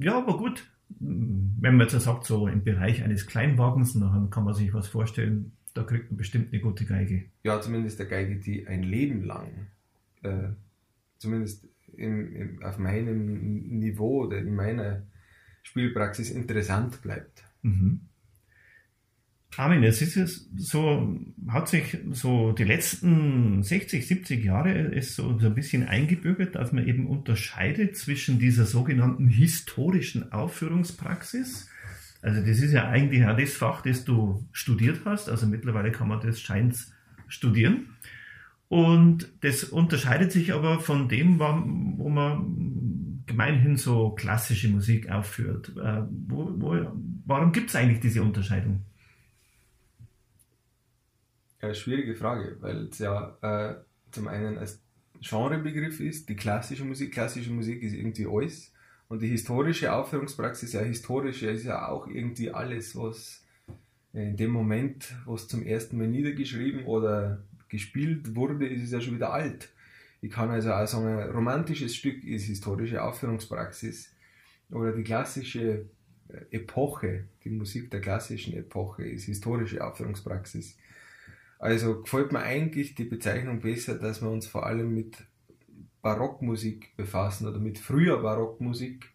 ja, 0.00 0.18
aber 0.18 0.36
gut. 0.36 0.70
Wenn 1.00 1.76
man 1.76 1.86
jetzt 1.86 2.02
sagt, 2.02 2.24
so 2.24 2.48
im 2.48 2.64
Bereich 2.64 3.02
eines 3.04 3.26
Kleinwagens, 3.26 3.92
dann 3.92 4.30
kann 4.30 4.44
man 4.44 4.54
sich 4.54 4.72
was 4.72 4.88
vorstellen, 4.88 5.52
da 5.74 5.82
kriegt 5.84 6.10
man 6.10 6.16
bestimmt 6.16 6.52
eine 6.52 6.62
gute 6.62 6.86
Geige. 6.86 7.26
Ja, 7.44 7.60
zumindest 7.60 8.00
eine 8.00 8.08
Geige, 8.08 8.36
die 8.36 8.66
ein 8.66 8.82
Leben 8.82 9.22
lang, 9.22 9.68
äh, 10.22 10.48
zumindest 11.18 11.68
im, 11.96 12.34
im, 12.34 12.62
auf 12.62 12.78
meinem 12.78 13.78
Niveau 13.78 14.24
oder 14.24 14.38
in 14.38 14.54
meiner 14.54 15.02
Spielpraxis 15.62 16.30
interessant 16.30 17.02
bleibt. 17.02 17.44
Mhm. 17.68 18.00
Armin, 19.56 19.82
jetzt 19.82 20.02
ist 20.02 20.16
es 20.16 20.48
so, 20.56 21.16
hat 21.48 21.68
sich 21.68 21.98
so 22.12 22.52
die 22.52 22.64
letzten 22.64 23.62
60, 23.64 24.06
70 24.06 24.44
Jahre 24.44 24.72
ist 24.72 25.16
so, 25.16 25.36
so 25.38 25.46
ein 25.46 25.54
bisschen 25.54 25.84
eingebürgert, 25.84 26.54
dass 26.54 26.72
man 26.72 26.86
eben 26.86 27.08
unterscheidet 27.08 27.96
zwischen 27.96 28.38
dieser 28.38 28.66
sogenannten 28.66 29.26
historischen 29.26 30.30
Aufführungspraxis. 30.30 31.68
Also 32.22 32.40
das 32.40 32.60
ist 32.60 32.72
ja 32.72 32.88
eigentlich 32.88 33.26
auch 33.26 33.36
das 33.36 33.54
Fach, 33.54 33.82
das 33.82 34.04
du 34.04 34.46
studiert 34.52 35.00
hast. 35.04 35.28
Also 35.28 35.46
mittlerweile 35.48 35.90
kann 35.90 36.08
man 36.08 36.20
das 36.20 36.40
scheint 36.40 36.76
studieren. 37.26 37.96
Und 38.68 39.28
das 39.40 39.64
unterscheidet 39.64 40.30
sich 40.30 40.52
aber 40.52 40.78
von 40.78 41.08
dem, 41.08 41.40
wo 41.40 42.08
man 42.08 43.24
gemeinhin 43.26 43.76
so 43.76 44.10
klassische 44.10 44.68
Musik 44.68 45.10
aufführt. 45.10 45.72
Äh, 45.76 46.02
wo, 46.28 46.52
wo, 46.56 46.74
warum 47.28 47.52
gibt 47.52 47.68
es 47.70 47.76
eigentlich 47.76 48.00
diese 48.00 48.22
Unterscheidung? 48.22 48.82
Ja, 51.60 51.74
schwierige 51.74 52.14
Frage, 52.14 52.56
weil 52.60 52.88
es 52.88 52.98
ja 52.98 53.36
äh, 53.42 53.74
zum 54.10 54.28
einen 54.28 54.58
als 54.58 54.80
Genrebegriff 55.20 56.00
ist, 56.00 56.28
die 56.28 56.36
klassische 56.36 56.84
Musik, 56.84 57.12
klassische 57.12 57.50
Musik 57.50 57.82
ist 57.82 57.92
irgendwie 57.92 58.26
alles 58.26 58.72
und 59.08 59.22
die 59.22 59.28
historische 59.28 59.92
Aufführungspraxis, 59.92 60.72
ja 60.72 60.80
historische, 60.80 61.50
ist 61.50 61.64
ja 61.64 61.88
auch 61.88 62.06
irgendwie 62.06 62.50
alles, 62.50 62.96
was 62.96 63.44
in 64.12 64.36
dem 64.36 64.50
Moment, 64.50 65.14
wo 65.26 65.34
es 65.34 65.48
zum 65.48 65.62
ersten 65.62 65.98
Mal 65.98 66.08
niedergeschrieben 66.08 66.84
oder 66.84 67.42
gespielt 67.68 68.34
wurde, 68.34 68.66
ist 68.66 68.84
es 68.84 68.92
ja 68.92 69.00
schon 69.00 69.16
wieder 69.16 69.32
alt. 69.32 69.70
Ich 70.20 70.30
kann 70.30 70.50
also 70.50 70.72
auch 70.72 70.86
sagen, 70.86 71.06
ein 71.06 71.30
romantisches 71.30 71.94
Stück 71.94 72.24
ist 72.24 72.44
historische 72.44 73.02
Aufführungspraxis 73.02 74.14
oder 74.70 74.92
die 74.92 75.04
klassische 75.04 75.86
Epoche, 76.50 77.24
die 77.44 77.50
Musik 77.50 77.90
der 77.90 78.00
klassischen 78.00 78.54
Epoche 78.54 79.04
ist 79.04 79.24
historische 79.24 79.84
Aufführungspraxis. 79.84 80.76
Also 81.58 82.02
gefällt 82.02 82.32
mir 82.32 82.40
eigentlich 82.40 82.94
die 82.94 83.04
Bezeichnung 83.04 83.60
besser, 83.60 83.98
dass 83.98 84.22
wir 84.22 84.30
uns 84.30 84.46
vor 84.46 84.66
allem 84.66 84.94
mit 84.94 85.16
Barockmusik 86.02 86.96
befassen 86.96 87.48
oder 87.48 87.58
mit 87.58 87.78
früher 87.78 88.22
Barockmusik 88.22 89.10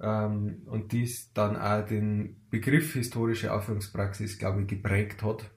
ähm, 0.00 0.62
und 0.66 0.92
dies 0.92 1.32
dann 1.32 1.56
auch 1.56 1.86
den 1.86 2.36
Begriff 2.50 2.92
historische 2.92 3.52
Aufführungspraxis, 3.52 4.38
glaube 4.38 4.62
ich, 4.62 4.68
geprägt 4.68 5.22
hat. 5.22 5.50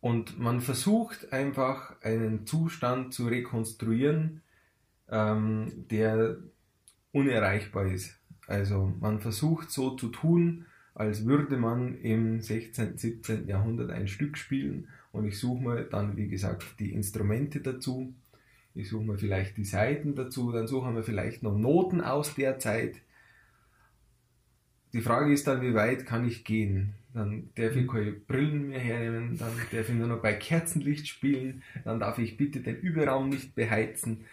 Und 0.00 0.38
man 0.38 0.60
versucht 0.60 1.32
einfach 1.32 2.00
einen 2.02 2.46
Zustand 2.46 3.14
zu 3.14 3.26
rekonstruieren, 3.26 4.42
ähm, 5.08 5.86
der 5.90 6.38
unerreichbar 7.12 7.86
ist. 7.86 8.21
Also 8.52 8.92
man 9.00 9.18
versucht 9.18 9.70
so 9.70 9.92
zu 9.92 10.08
tun, 10.08 10.66
als 10.94 11.24
würde 11.24 11.56
man 11.56 11.98
im 12.02 12.42
16., 12.42 12.98
17. 12.98 13.48
Jahrhundert 13.48 13.90
ein 13.90 14.06
Stück 14.06 14.36
spielen 14.36 14.88
und 15.10 15.24
ich 15.24 15.38
suche 15.38 15.62
mir 15.62 15.84
dann, 15.84 16.18
wie 16.18 16.28
gesagt, 16.28 16.78
die 16.78 16.92
Instrumente 16.92 17.60
dazu, 17.60 18.12
ich 18.74 18.90
suche 18.90 19.04
mir 19.04 19.16
vielleicht 19.16 19.56
die 19.56 19.64
Saiten 19.64 20.14
dazu, 20.14 20.52
dann 20.52 20.66
suchen 20.66 20.94
wir 20.94 21.02
vielleicht 21.02 21.42
noch 21.42 21.56
Noten 21.56 22.02
aus 22.02 22.34
der 22.34 22.58
Zeit. 22.58 23.00
Die 24.92 25.00
Frage 25.00 25.32
ist 25.32 25.46
dann, 25.46 25.62
wie 25.62 25.72
weit 25.72 26.04
kann 26.04 26.28
ich 26.28 26.44
gehen? 26.44 26.92
Dann 27.14 27.48
darf 27.54 27.74
ich 27.74 27.88
keine 27.88 28.12
Brillen 28.12 28.68
mehr 28.68 28.80
hernehmen, 28.80 29.38
dann 29.38 29.52
darf 29.70 29.88
ich 29.88 29.94
nur 29.94 30.08
noch 30.08 30.20
bei 30.20 30.34
Kerzenlicht 30.34 31.08
spielen, 31.08 31.62
dann 31.84 32.00
darf 32.00 32.18
ich 32.18 32.36
bitte 32.36 32.60
den 32.60 32.76
Überraum 32.76 33.30
nicht 33.30 33.54
beheizen. 33.54 34.26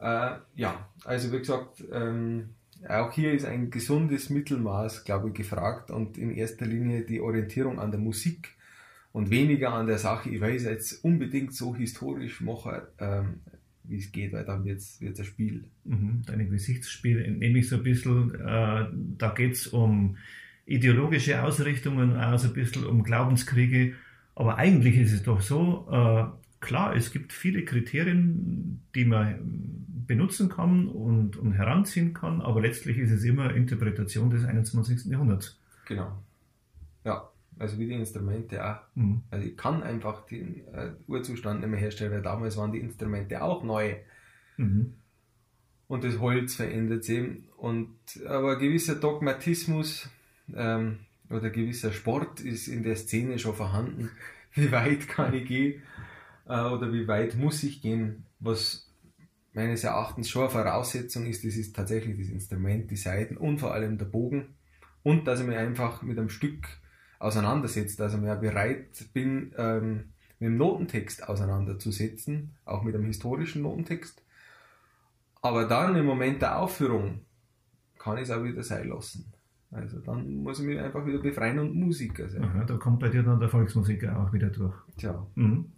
Äh, 0.00 0.38
ja, 0.56 0.88
also 1.04 1.32
wie 1.32 1.38
gesagt, 1.38 1.84
ähm, 1.92 2.50
auch 2.88 3.12
hier 3.12 3.32
ist 3.32 3.44
ein 3.44 3.70
gesundes 3.70 4.30
Mittelmaß, 4.30 5.04
glaube 5.04 5.28
ich, 5.28 5.34
gefragt 5.34 5.90
und 5.90 6.16
in 6.16 6.30
erster 6.30 6.66
Linie 6.66 7.02
die 7.02 7.20
Orientierung 7.20 7.78
an 7.78 7.90
der 7.90 8.00
Musik 8.00 8.56
und 9.12 9.30
weniger 9.30 9.72
an 9.72 9.86
der 9.86 9.98
Sache, 9.98 10.30
ich 10.30 10.40
weiß 10.40 10.64
jetzt 10.64 11.04
unbedingt 11.04 11.54
so 11.54 11.74
historisch 11.74 12.40
machen, 12.40 12.80
ähm, 12.98 13.40
wie 13.84 13.98
es 13.98 14.12
geht, 14.12 14.32
weil 14.32 14.44
dann 14.44 14.64
wird 14.64 14.78
es 14.78 15.00
ein 15.02 15.24
Spiel. 15.24 15.64
Mhm, 15.84 16.22
Deine 16.26 16.46
Gesichtsspiele 16.46 17.24
entnehme 17.24 17.58
ich 17.58 17.68
so 17.68 17.76
ein 17.76 17.82
bisschen. 17.82 18.34
Äh, 18.34 18.86
da 19.18 19.32
geht 19.34 19.54
es 19.54 19.66
um 19.66 20.16
ideologische 20.64 21.42
Ausrichtungen, 21.42 22.16
auch 22.16 22.38
so 22.38 22.48
ein 22.48 22.54
bisschen 22.54 22.86
um 22.86 23.02
Glaubenskriege. 23.02 23.94
Aber 24.36 24.58
eigentlich 24.58 24.96
ist 24.96 25.12
es 25.12 25.22
doch 25.24 25.40
so, 25.40 25.88
äh, 25.90 26.24
klar, 26.60 26.94
es 26.94 27.12
gibt 27.12 27.32
viele 27.32 27.64
Kriterien, 27.64 28.82
die 28.94 29.04
man 29.04 29.80
benutzen 30.06 30.48
kann 30.48 30.88
und, 30.88 31.36
und 31.36 31.52
heranziehen 31.52 32.14
kann, 32.14 32.40
aber 32.40 32.60
letztlich 32.60 32.98
ist 32.98 33.10
es 33.10 33.24
immer 33.24 33.54
Interpretation 33.54 34.30
des 34.30 34.44
21. 34.44 35.06
Jahrhunderts. 35.06 35.58
Genau. 35.86 36.22
Ja, 37.04 37.30
Also 37.58 37.78
wie 37.78 37.86
die 37.86 37.94
Instrumente 37.94 38.64
auch. 38.64 38.80
Mhm. 38.94 39.22
Also 39.30 39.46
ich 39.46 39.56
kann 39.56 39.82
einfach 39.82 40.26
den 40.26 40.66
äh, 40.74 40.90
Urzustand 41.06 41.60
nicht 41.60 41.70
mehr 41.70 41.80
herstellen, 41.80 42.12
weil 42.12 42.22
damals 42.22 42.56
waren 42.56 42.72
die 42.72 42.80
Instrumente 42.80 43.42
auch 43.42 43.62
neu. 43.62 43.96
Mhm. 44.56 44.94
Und 45.88 46.04
das 46.04 46.18
Holz 46.18 46.56
verändert 46.56 47.04
sich. 47.04 47.28
Und, 47.56 47.94
aber 48.26 48.52
ein 48.52 48.58
gewisser 48.58 48.96
Dogmatismus 48.96 50.08
ähm, 50.54 50.98
oder 51.28 51.50
gewisser 51.50 51.92
Sport 51.92 52.40
ist 52.40 52.68
in 52.68 52.82
der 52.82 52.96
Szene 52.96 53.38
schon 53.38 53.54
vorhanden. 53.54 54.10
Wie 54.54 54.72
weit 54.72 55.06
kann 55.08 55.34
ich 55.34 55.46
gehen 55.46 55.82
oder 56.50 56.92
wie 56.92 57.06
weit 57.06 57.36
muss 57.36 57.62
ich 57.62 57.80
gehen, 57.80 58.26
was 58.38 58.90
meines 59.52 59.84
Erachtens 59.84 60.28
schon 60.28 60.42
eine 60.42 60.50
Voraussetzung 60.50 61.26
ist, 61.26 61.44
das 61.44 61.56
ist 61.56 61.74
tatsächlich 61.74 62.18
das 62.18 62.28
Instrument, 62.28 62.90
die 62.90 62.96
Saiten 62.96 63.36
und 63.36 63.58
vor 63.58 63.72
allem 63.72 63.98
der 63.98 64.06
Bogen 64.06 64.54
und 65.02 65.26
dass 65.26 65.40
ich 65.40 65.46
mich 65.46 65.56
einfach 65.56 66.02
mit 66.02 66.18
einem 66.18 66.28
Stück 66.28 66.66
auseinandersetze, 67.18 67.96
dass 67.96 68.14
ich 68.14 68.20
mir 68.20 68.36
bereit 68.36 69.06
bin, 69.12 69.54
ähm, 69.56 70.12
mit 70.38 70.48
dem 70.48 70.56
Notentext 70.56 71.28
auseinanderzusetzen, 71.28 72.56
auch 72.64 72.82
mit 72.82 72.94
einem 72.94 73.06
historischen 73.06 73.62
Notentext. 73.62 74.22
Aber 75.42 75.66
dann 75.66 75.96
im 75.96 76.06
Moment 76.06 76.42
der 76.42 76.58
Aufführung 76.58 77.20
kann 77.98 78.16
ich 78.16 78.24
es 78.24 78.30
auch 78.30 78.42
wieder 78.42 78.62
sein 78.62 78.88
lassen. 78.88 79.32
Also 79.70 80.00
dann 80.00 80.34
muss 80.34 80.58
ich 80.58 80.66
mich 80.66 80.78
einfach 80.78 81.06
wieder 81.06 81.18
befreien 81.18 81.58
und 81.58 81.74
Musiker 81.74 82.28
sein. 82.28 82.42
Aha, 82.42 82.64
da 82.64 82.76
kommt 82.76 83.00
bei 83.00 83.08
dir 83.08 83.22
dann 83.22 83.38
der 83.38 83.48
Volksmusiker 83.48 84.18
auch 84.18 84.32
wieder 84.32 84.48
durch. 84.48 84.74
Tja. 84.96 85.26
Mhm. 85.34 85.72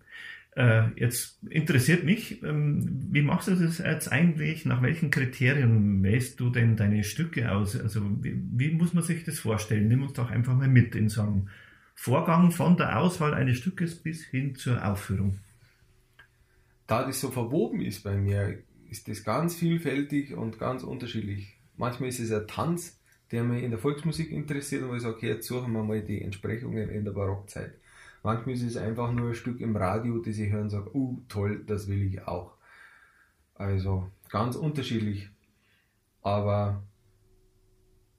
Äh, 0.54 0.90
jetzt 0.96 1.42
interessiert 1.48 2.04
mich, 2.04 2.42
ähm, 2.42 3.06
wie 3.10 3.22
machst 3.22 3.48
du 3.48 3.54
das 3.54 3.78
jetzt 3.78 4.12
eigentlich? 4.12 4.66
Nach 4.66 4.82
welchen 4.82 5.10
Kriterien 5.10 6.02
wählst 6.02 6.40
du 6.40 6.50
denn 6.50 6.76
deine 6.76 7.04
Stücke 7.04 7.50
aus? 7.52 7.78
Also 7.80 8.02
wie, 8.22 8.38
wie, 8.52 8.70
muss 8.70 8.92
man 8.92 9.02
sich 9.02 9.24
das 9.24 9.38
vorstellen? 9.38 9.88
Nimm 9.88 10.02
uns 10.02 10.12
doch 10.12 10.30
einfach 10.30 10.54
mal 10.54 10.68
mit 10.68 10.94
in 10.94 11.08
so 11.08 11.22
einem 11.22 11.48
Vorgang 11.94 12.50
von 12.50 12.76
der 12.76 12.98
Auswahl 12.98 13.32
eines 13.32 13.58
Stückes 13.58 13.94
bis 13.94 14.24
hin 14.24 14.54
zur 14.54 14.86
Aufführung. 14.86 15.38
Da 16.86 17.06
das 17.06 17.20
so 17.20 17.30
verwoben 17.30 17.80
ist 17.80 18.02
bei 18.04 18.16
mir, 18.16 18.58
ist 18.90 19.08
das 19.08 19.24
ganz 19.24 19.54
vielfältig 19.54 20.34
und 20.34 20.58
ganz 20.58 20.82
unterschiedlich. 20.82 21.56
Manchmal 21.78 22.10
ist 22.10 22.20
es 22.20 22.30
ein 22.30 22.46
Tanz, 22.46 23.00
der 23.30 23.42
mich 23.44 23.62
in 23.62 23.70
der 23.70 23.80
Volksmusik 23.80 24.30
interessiert 24.30 24.82
und 24.82 24.90
wo 24.90 24.94
ich 24.94 25.02
sage, 25.02 25.14
okay, 25.14 25.28
jetzt 25.28 25.46
suchen 25.46 25.72
wir 25.72 25.82
mal 25.82 26.02
die 26.02 26.20
Entsprechungen 26.20 26.90
in 26.90 27.04
der 27.06 27.12
Barockzeit. 27.12 27.72
Manchmal 28.22 28.54
ist 28.54 28.62
es 28.62 28.76
einfach 28.76 29.10
nur 29.12 29.30
ein 29.30 29.34
Stück 29.34 29.60
im 29.60 29.76
Radio, 29.76 30.18
das 30.18 30.38
ich 30.38 30.50
höre 30.50 30.62
und 30.62 30.70
sage, 30.70 30.94
uh, 30.94 31.20
toll, 31.28 31.64
das 31.66 31.88
will 31.88 32.02
ich 32.02 32.22
auch. 32.22 32.54
Also 33.54 34.10
ganz 34.30 34.54
unterschiedlich. 34.54 35.28
Aber 36.22 36.84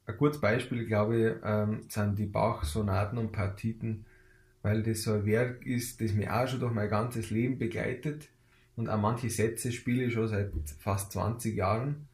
ein 0.06 0.18
gutes 0.18 0.42
Beispiel, 0.42 0.86
glaube 0.86 1.18
ich, 1.18 1.36
ähm, 1.44 1.86
sind 1.88 2.20
die 2.20 2.26
Bach-Sonaten 2.26 3.18
und 3.18 3.32
Partiten, 3.32 4.06
weil 4.62 4.84
das 4.84 5.04
so 5.04 5.14
ein 5.14 5.26
Werk 5.26 5.66
ist, 5.66 6.02
das 6.02 6.12
mich 6.12 6.30
auch 6.30 6.48
schon 6.48 6.60
durch 6.60 6.74
mein 6.74 6.90
ganzes 6.90 7.30
Leben 7.30 7.58
begleitet. 7.58 8.28
Und 8.76 8.90
auch 8.90 9.00
manche 9.00 9.30
Sätze 9.30 9.72
spiele 9.72 10.06
ich 10.06 10.14
schon 10.14 10.28
seit 10.28 10.52
fast 10.80 11.14
20 11.14 11.56
Jahren. 11.56 12.08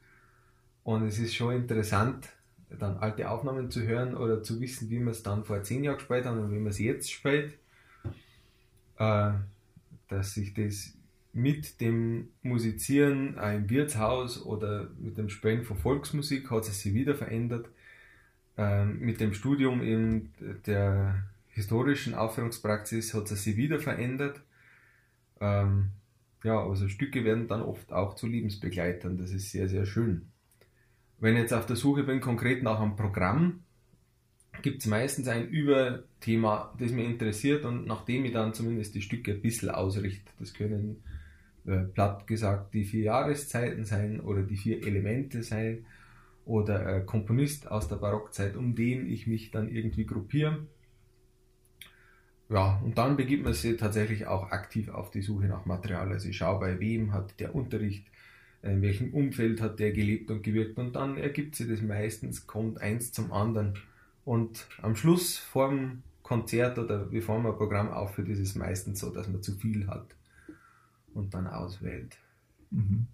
Und 0.83 1.07
es 1.07 1.17
ist 1.17 1.33
schon 1.33 1.55
interessant, 1.55 2.29
dann 2.69 2.97
alte 2.97 3.29
Aufnahmen 3.31 3.71
zu 3.71 3.81
hören 3.81 4.15
oder 4.15 4.43
zu 4.43 4.61
wissen, 4.61 4.91
wie 4.91 4.99
man 4.99 5.09
es 5.09 5.23
dann 5.23 5.43
vor 5.43 5.63
10 5.63 5.83
Jahren 5.83 5.97
gespielt 5.97 6.25
hat 6.25 6.37
und 6.37 6.51
wie 6.51 6.59
man 6.59 6.67
es 6.67 6.77
jetzt 6.77 7.11
spielt 7.11 7.57
äh, 8.99 9.31
dass 10.07 10.33
sich 10.33 10.53
das 10.53 10.93
mit 11.33 11.79
dem 11.81 12.29
Musizieren 12.41 13.37
im 13.37 13.69
Wirtshaus 13.69 14.43
oder 14.43 14.89
mit 14.99 15.17
dem 15.17 15.29
Spielen 15.29 15.63
von 15.63 15.77
Volksmusik 15.77 16.49
hat 16.51 16.67
es 16.67 16.81
sich 16.81 16.93
wieder 16.93 17.15
verändert. 17.15 17.69
Äh, 18.57 18.85
mit 18.85 19.19
dem 19.19 19.33
Studium 19.33 19.81
in 19.81 20.33
der 20.65 21.23
historischen 21.47 22.13
Aufführungspraxis 22.13 23.13
hat 23.13 23.31
es 23.31 23.43
sich 23.43 23.57
wieder 23.57 23.79
verändert. 23.79 24.41
Ähm, 25.39 25.89
ja, 26.43 26.59
also 26.59 26.87
Stücke 26.87 27.23
werden 27.23 27.47
dann 27.47 27.61
oft 27.61 27.91
auch 27.91 28.15
zu 28.15 28.27
Lebensbegleitern. 28.27 29.17
Das 29.17 29.31
ist 29.31 29.51
sehr, 29.51 29.69
sehr 29.69 29.85
schön. 29.85 30.27
Wenn 31.19 31.35
ich 31.35 31.41
jetzt 31.41 31.53
auf 31.53 31.65
der 31.65 31.75
Suche 31.75 32.03
bin, 32.03 32.21
konkret 32.21 32.63
nach 32.63 32.79
einem 32.79 32.95
Programm, 32.95 33.63
gibt 34.61 34.81
es 34.81 34.87
meistens 34.87 35.27
ein 35.27 35.47
Überthema, 35.49 36.73
das 36.77 36.91
mich 36.91 37.05
interessiert 37.05 37.65
und 37.65 37.87
nachdem 37.87 38.25
ich 38.25 38.33
dann 38.33 38.53
zumindest 38.53 38.95
die 38.95 39.01
Stücke 39.01 39.33
ein 39.33 39.41
bisschen 39.41 39.69
ausrichte. 39.69 40.31
Das 40.39 40.53
können 40.53 41.03
äh, 41.65 41.79
platt 41.79 42.27
gesagt 42.27 42.73
die 42.73 42.85
vier 42.85 43.03
Jahreszeiten 43.03 43.85
sein 43.85 44.19
oder 44.19 44.43
die 44.43 44.57
vier 44.57 44.85
Elemente 44.85 45.43
sein 45.43 45.85
oder 46.45 46.85
ein 46.85 47.05
Komponist 47.05 47.69
aus 47.69 47.87
der 47.87 47.97
Barockzeit, 47.97 48.55
um 48.55 48.75
den 48.75 49.09
ich 49.09 49.27
mich 49.27 49.51
dann 49.51 49.69
irgendwie 49.69 50.05
gruppiere. 50.05 50.65
Ja, 52.49 52.81
und 52.83 52.97
dann 52.97 53.15
begibt 53.15 53.43
man 53.43 53.53
sich 53.53 53.77
tatsächlich 53.77 54.25
auch 54.25 54.51
aktiv 54.51 54.89
auf 54.89 55.11
die 55.11 55.21
Suche 55.21 55.45
nach 55.45 55.67
Material. 55.67 56.11
Also 56.11 56.29
ich 56.29 56.37
schaue, 56.37 56.59
bei 56.59 56.79
wem 56.79 57.13
hat 57.13 57.39
der 57.39 57.53
Unterricht, 57.53 58.07
in 58.63 58.81
welchem 58.81 59.13
Umfeld 59.13 59.61
hat 59.61 59.79
der 59.79 59.91
gelebt 59.91 60.31
und 60.31 60.41
gewirkt 60.41 60.79
und 60.79 60.95
dann 60.95 61.17
ergibt 61.17 61.55
sich 61.55 61.67
das 61.67 61.81
meistens, 61.83 62.47
kommt 62.47 62.81
eins 62.81 63.11
zum 63.11 63.31
anderen 63.31 63.75
und 64.29 64.67
am 64.83 64.95
Schluss 64.95 65.39
vor 65.39 65.69
dem 65.69 66.03
Konzert 66.21 66.77
oder 66.77 66.99
bevor 66.99 67.39
man 67.39 67.53
ein 67.53 67.57
Programm 67.57 67.89
aufführt, 67.89 68.29
ist 68.29 68.37
es 68.37 68.53
meistens 68.53 68.99
so, 68.99 69.09
dass 69.09 69.27
man 69.27 69.41
zu 69.41 69.55
viel 69.55 69.87
hat 69.87 70.05
und 71.15 71.33
dann 71.33 71.47
auswählt. 71.47 72.15
Mhm. 72.69 73.07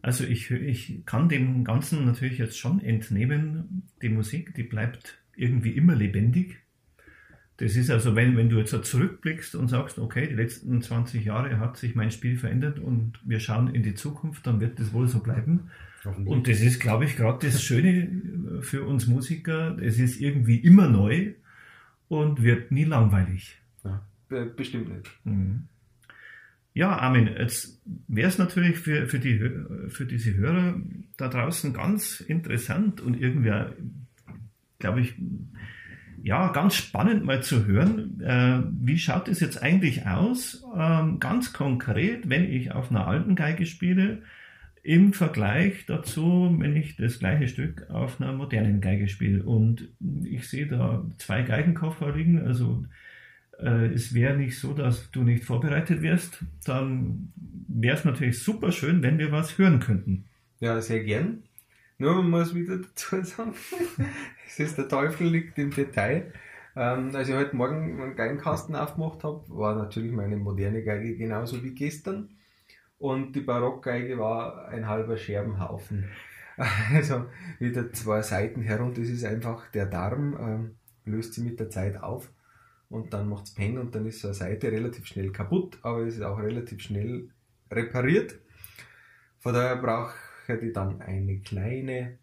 Also 0.00 0.24
ich, 0.24 0.50
ich 0.50 1.06
kann 1.06 1.28
dem 1.28 1.62
Ganzen 1.62 2.04
natürlich 2.04 2.38
jetzt 2.38 2.58
schon 2.58 2.80
entnehmen, 2.80 3.84
die 4.02 4.08
Musik, 4.08 4.52
die 4.56 4.64
bleibt 4.64 5.18
irgendwie 5.36 5.76
immer 5.76 5.94
lebendig. 5.94 6.58
Das 7.58 7.76
ist 7.76 7.88
also, 7.88 8.16
wenn, 8.16 8.36
wenn 8.36 8.48
du 8.48 8.58
jetzt 8.58 8.72
zurückblickst 8.84 9.54
und 9.54 9.68
sagst, 9.68 10.00
okay, 10.00 10.26
die 10.26 10.34
letzten 10.34 10.82
20 10.82 11.24
Jahre 11.24 11.60
hat 11.60 11.76
sich 11.76 11.94
mein 11.94 12.10
Spiel 12.10 12.36
verändert 12.36 12.80
und 12.80 13.20
wir 13.24 13.38
schauen 13.38 13.72
in 13.72 13.84
die 13.84 13.94
Zukunft, 13.94 14.44
dann 14.44 14.58
wird 14.58 14.80
das 14.80 14.92
wohl 14.92 15.06
so 15.06 15.20
bleiben. 15.20 15.70
Und 16.04 16.48
das 16.48 16.60
ist, 16.60 16.80
glaube 16.80 17.04
ich, 17.04 17.16
gerade 17.16 17.46
das 17.46 17.62
Schöne 17.62 18.60
für 18.62 18.84
uns 18.84 19.06
Musiker. 19.06 19.78
Es 19.78 19.98
ist 19.98 20.20
irgendwie 20.20 20.56
immer 20.56 20.88
neu 20.88 21.34
und 22.08 22.42
wird 22.42 22.72
nie 22.72 22.84
langweilig. 22.84 23.58
Ja, 23.84 24.04
bestimmt 24.56 24.88
nicht. 24.88 25.10
Mhm. 25.24 25.68
Ja, 26.74 26.96
Armin, 26.96 27.28
jetzt 27.38 27.82
wäre 28.08 28.28
es 28.28 28.38
natürlich 28.38 28.78
für, 28.78 29.06
für, 29.06 29.18
die, 29.18 29.38
für 29.88 30.06
diese 30.06 30.34
Hörer 30.34 30.80
da 31.18 31.28
draußen 31.28 31.74
ganz 31.74 32.20
interessant 32.20 33.00
und 33.00 33.20
irgendwie, 33.20 33.52
glaube 34.78 35.00
ich, 35.00 35.14
ja, 36.22 36.48
ganz 36.52 36.76
spannend 36.76 37.24
mal 37.24 37.42
zu 37.42 37.66
hören, 37.66 38.20
äh, 38.20 38.62
wie 38.80 38.98
schaut 38.98 39.28
es 39.28 39.40
jetzt 39.40 39.62
eigentlich 39.62 40.06
aus, 40.06 40.64
ähm, 40.76 41.18
ganz 41.18 41.52
konkret, 41.52 42.28
wenn 42.28 42.44
ich 42.44 42.72
auf 42.72 42.90
einer 42.90 43.06
alten 43.06 43.34
Geige 43.34 43.66
spiele, 43.66 44.22
im 44.82 45.12
Vergleich 45.12 45.86
dazu, 45.86 46.54
wenn 46.58 46.74
ich 46.76 46.96
das 46.96 47.20
gleiche 47.20 47.46
Stück 47.46 47.88
auf 47.90 48.20
einer 48.20 48.32
modernen 48.32 48.80
Geige 48.80 49.08
spiele. 49.08 49.44
Und 49.44 49.88
ich 50.24 50.48
sehe 50.48 50.66
da 50.66 51.04
zwei 51.18 51.42
Geigenkoffer 51.42 52.12
liegen, 52.12 52.40
also 52.40 52.84
äh, 53.58 53.86
es 53.86 54.12
wäre 54.12 54.36
nicht 54.36 54.58
so, 54.58 54.74
dass 54.74 55.10
du 55.12 55.22
nicht 55.22 55.44
vorbereitet 55.44 56.02
wirst, 56.02 56.44
dann 56.64 57.32
wäre 57.68 57.96
es 57.96 58.04
natürlich 58.04 58.42
super 58.42 58.72
schön, 58.72 59.02
wenn 59.02 59.18
wir 59.18 59.30
was 59.30 59.56
hören 59.56 59.78
könnten. 59.78 60.24
Ja, 60.58 60.80
sehr 60.80 61.04
gern. 61.04 61.44
Nur 61.98 62.16
man 62.16 62.30
muss 62.30 62.54
wieder 62.54 62.78
dazu 62.96 63.22
sagen, 63.22 63.54
es 64.46 64.58
ist 64.58 64.78
der 64.78 64.88
Teufel 64.88 65.28
liegt 65.28 65.58
im 65.58 65.70
Detail. 65.70 66.32
Ähm, 66.74 67.14
als 67.14 67.28
ich 67.28 67.34
heute 67.34 67.54
Morgen 67.54 68.00
einen 68.00 68.16
Geigenkasten 68.16 68.74
aufgemacht 68.74 69.22
habe, 69.22 69.44
war 69.48 69.76
natürlich 69.76 70.10
meine 70.10 70.36
moderne 70.36 70.82
Geige 70.82 71.16
genauso 71.16 71.62
wie 71.62 71.74
gestern 71.74 72.30
und 73.02 73.32
die 73.32 73.40
Barockgeige 73.40 74.16
war 74.16 74.68
ein 74.68 74.86
halber 74.86 75.16
Scherbenhaufen. 75.16 76.08
Also 76.92 77.26
wieder 77.58 77.92
zwei 77.92 78.20
Seiten 78.20 78.60
herunter. 78.60 79.00
Das 79.00 79.08
ist 79.08 79.24
einfach 79.24 79.70
der 79.70 79.86
Darm, 79.86 80.36
ähm, 80.38 80.76
löst 81.06 81.32
sie 81.32 81.40
mit 81.40 81.58
der 81.58 81.70
Zeit 81.70 82.00
auf 82.00 82.30
und 82.90 83.14
dann 83.14 83.28
macht 83.28 83.46
es 83.46 83.54
Peng 83.54 83.78
und 83.78 83.94
dann 83.94 84.06
ist 84.06 84.20
so 84.20 84.28
eine 84.28 84.34
Seite 84.34 84.70
relativ 84.70 85.06
schnell 85.06 85.32
kaputt, 85.32 85.78
aber 85.82 86.00
es 86.02 86.16
ist 86.16 86.22
auch 86.22 86.38
relativ 86.38 86.82
schnell 86.82 87.30
repariert. 87.70 88.38
Von 89.38 89.54
daher 89.54 89.76
brauche 89.76 90.14
ich 90.46 90.72
dann 90.74 91.00
eine 91.00 91.38
kleine 91.40 92.18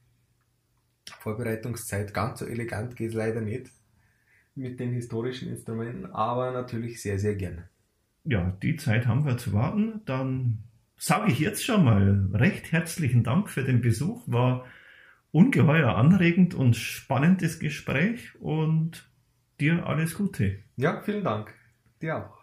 Vorbereitungszeit. 1.10 2.14
Ganz 2.14 2.40
so 2.40 2.46
elegant 2.46 2.96
geht 2.96 3.10
es 3.10 3.16
leider 3.16 3.42
nicht 3.42 3.72
mit 4.54 4.80
den 4.80 4.94
historischen 4.94 5.50
Instrumenten, 5.50 6.06
aber 6.06 6.52
natürlich 6.52 7.02
sehr, 7.02 7.18
sehr 7.18 7.36
gerne. 7.36 7.68
Ja, 8.24 8.56
die 8.62 8.76
Zeit 8.76 9.08
haben 9.08 9.26
wir 9.26 9.38
zu 9.38 9.54
warten. 9.54 10.02
Dann 10.06 10.69
sage 11.00 11.32
ich 11.32 11.40
jetzt 11.40 11.66
schon 11.66 11.84
mal 11.84 12.30
recht 12.34 12.72
herzlichen 12.72 13.24
Dank 13.24 13.50
für 13.50 13.64
den 13.64 13.82
Besuch. 13.82 14.22
War 14.28 14.66
ungeheuer 15.32 15.96
anregend 15.96 16.54
und 16.54 16.76
spannendes 16.76 17.60
Gespräch 17.60 18.36
und 18.40 19.10
dir 19.60 19.88
alles 19.88 20.16
Gute. 20.16 20.60
Ja, 20.76 21.02
vielen 21.02 21.24
Dank. 21.24 21.54
Dir 22.02 22.18
auch. 22.18 22.38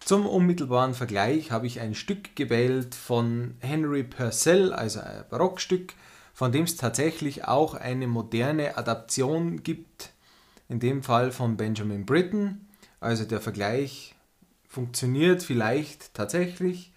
Zum 0.00 0.26
unmittelbaren 0.26 0.94
Vergleich 0.94 1.50
habe 1.50 1.66
ich 1.66 1.80
ein 1.80 1.94
Stück 1.94 2.36
gewählt 2.36 2.94
von 2.94 3.54
Henry 3.60 4.02
Purcell, 4.02 4.72
also 4.72 5.00
ein 5.00 5.24
Barockstück 5.30 5.94
von 6.40 6.52
dem 6.52 6.64
es 6.64 6.76
tatsächlich 6.76 7.44
auch 7.44 7.74
eine 7.74 8.06
moderne 8.06 8.78
Adaption 8.78 9.62
gibt, 9.62 10.14
in 10.70 10.80
dem 10.80 11.02
Fall 11.02 11.32
von 11.32 11.58
Benjamin 11.58 12.06
Britten. 12.06 12.66
Also 12.98 13.26
der 13.26 13.42
Vergleich 13.42 14.14
funktioniert 14.70 15.42
vielleicht 15.42 16.14
tatsächlich. 16.14 16.92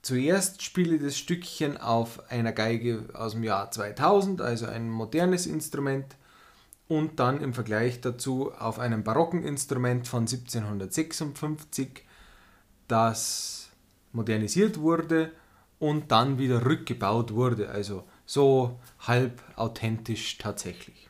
Zuerst 0.00 0.62
spiele 0.62 0.98
das 1.00 1.18
Stückchen 1.18 1.76
auf 1.76 2.30
einer 2.30 2.52
Geige 2.52 3.08
aus 3.12 3.32
dem 3.32 3.42
Jahr 3.42 3.70
2000, 3.70 4.40
also 4.40 4.66
ein 4.66 4.88
modernes 4.88 5.46
Instrument, 5.46 6.16
und 6.88 7.18
dann 7.18 7.40
im 7.40 7.52
Vergleich 7.52 8.00
dazu 8.00 8.52
auf 8.52 8.78
einem 8.78 9.02
barocken 9.02 9.42
Instrument 9.42 10.06
von 10.06 10.20
1756, 10.20 12.04
das 12.86 13.70
modernisiert 14.12 14.78
wurde 14.78 15.32
und 15.80 16.12
dann 16.12 16.38
wieder 16.38 16.64
rückgebaut 16.64 17.34
wurde. 17.34 17.70
Also 17.70 18.04
so 18.24 18.78
halb 19.00 19.42
authentisch 19.56 20.38
tatsächlich. 20.38 21.05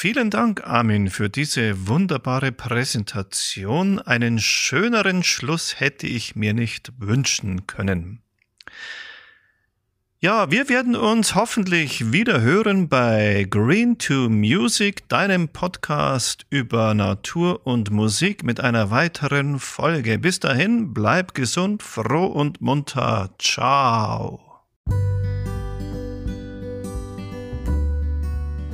Vielen 0.00 0.30
Dank, 0.30 0.64
Armin, 0.64 1.10
für 1.10 1.28
diese 1.28 1.88
wunderbare 1.88 2.52
Präsentation. 2.52 3.98
Einen 3.98 4.38
schöneren 4.38 5.24
Schluss 5.24 5.80
hätte 5.80 6.06
ich 6.06 6.36
mir 6.36 6.54
nicht 6.54 6.92
wünschen 6.98 7.66
können. 7.66 8.22
Ja, 10.20 10.52
wir 10.52 10.68
werden 10.68 10.94
uns 10.94 11.34
hoffentlich 11.34 12.12
wieder 12.12 12.40
hören 12.40 12.88
bei 12.88 13.44
Green 13.50 13.98
to 13.98 14.28
Music, 14.28 15.08
deinem 15.08 15.48
Podcast 15.48 16.46
über 16.48 16.94
Natur 16.94 17.66
und 17.66 17.90
Musik 17.90 18.44
mit 18.44 18.60
einer 18.60 18.92
weiteren 18.92 19.58
Folge. 19.58 20.20
Bis 20.20 20.38
dahin, 20.38 20.94
bleib 20.94 21.34
gesund, 21.34 21.82
froh 21.82 22.26
und 22.26 22.60
munter. 22.60 23.34
Ciao. 23.40 24.62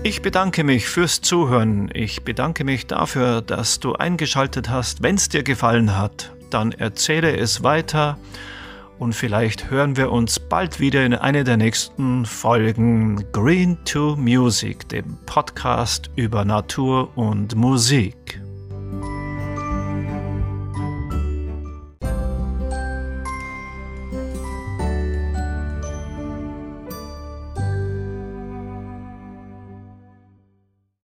Ich 0.06 0.20
bedanke 0.20 0.64
mich 0.64 0.86
fürs 0.86 1.22
Zuhören. 1.22 1.90
Ich 1.94 2.24
bedanke 2.24 2.62
mich 2.62 2.86
dafür, 2.86 3.40
dass 3.40 3.80
du 3.80 3.94
eingeschaltet 3.94 4.68
hast. 4.68 5.02
Wenn 5.02 5.14
es 5.14 5.30
dir 5.30 5.42
gefallen 5.42 5.96
hat, 5.96 6.30
dann 6.50 6.72
erzähle 6.72 7.34
es 7.34 7.62
weiter 7.62 8.18
und 8.98 9.14
vielleicht 9.14 9.70
hören 9.70 9.96
wir 9.96 10.12
uns 10.12 10.38
bald 10.38 10.78
wieder 10.78 11.06
in 11.06 11.14
einer 11.14 11.42
der 11.42 11.56
nächsten 11.56 12.26
Folgen 12.26 13.24
Green 13.32 13.78
to 13.86 14.14
Music, 14.16 14.86
dem 14.90 15.16
Podcast 15.24 16.10
über 16.16 16.44
Natur 16.44 17.16
und 17.16 17.54
Musik. 17.54 18.43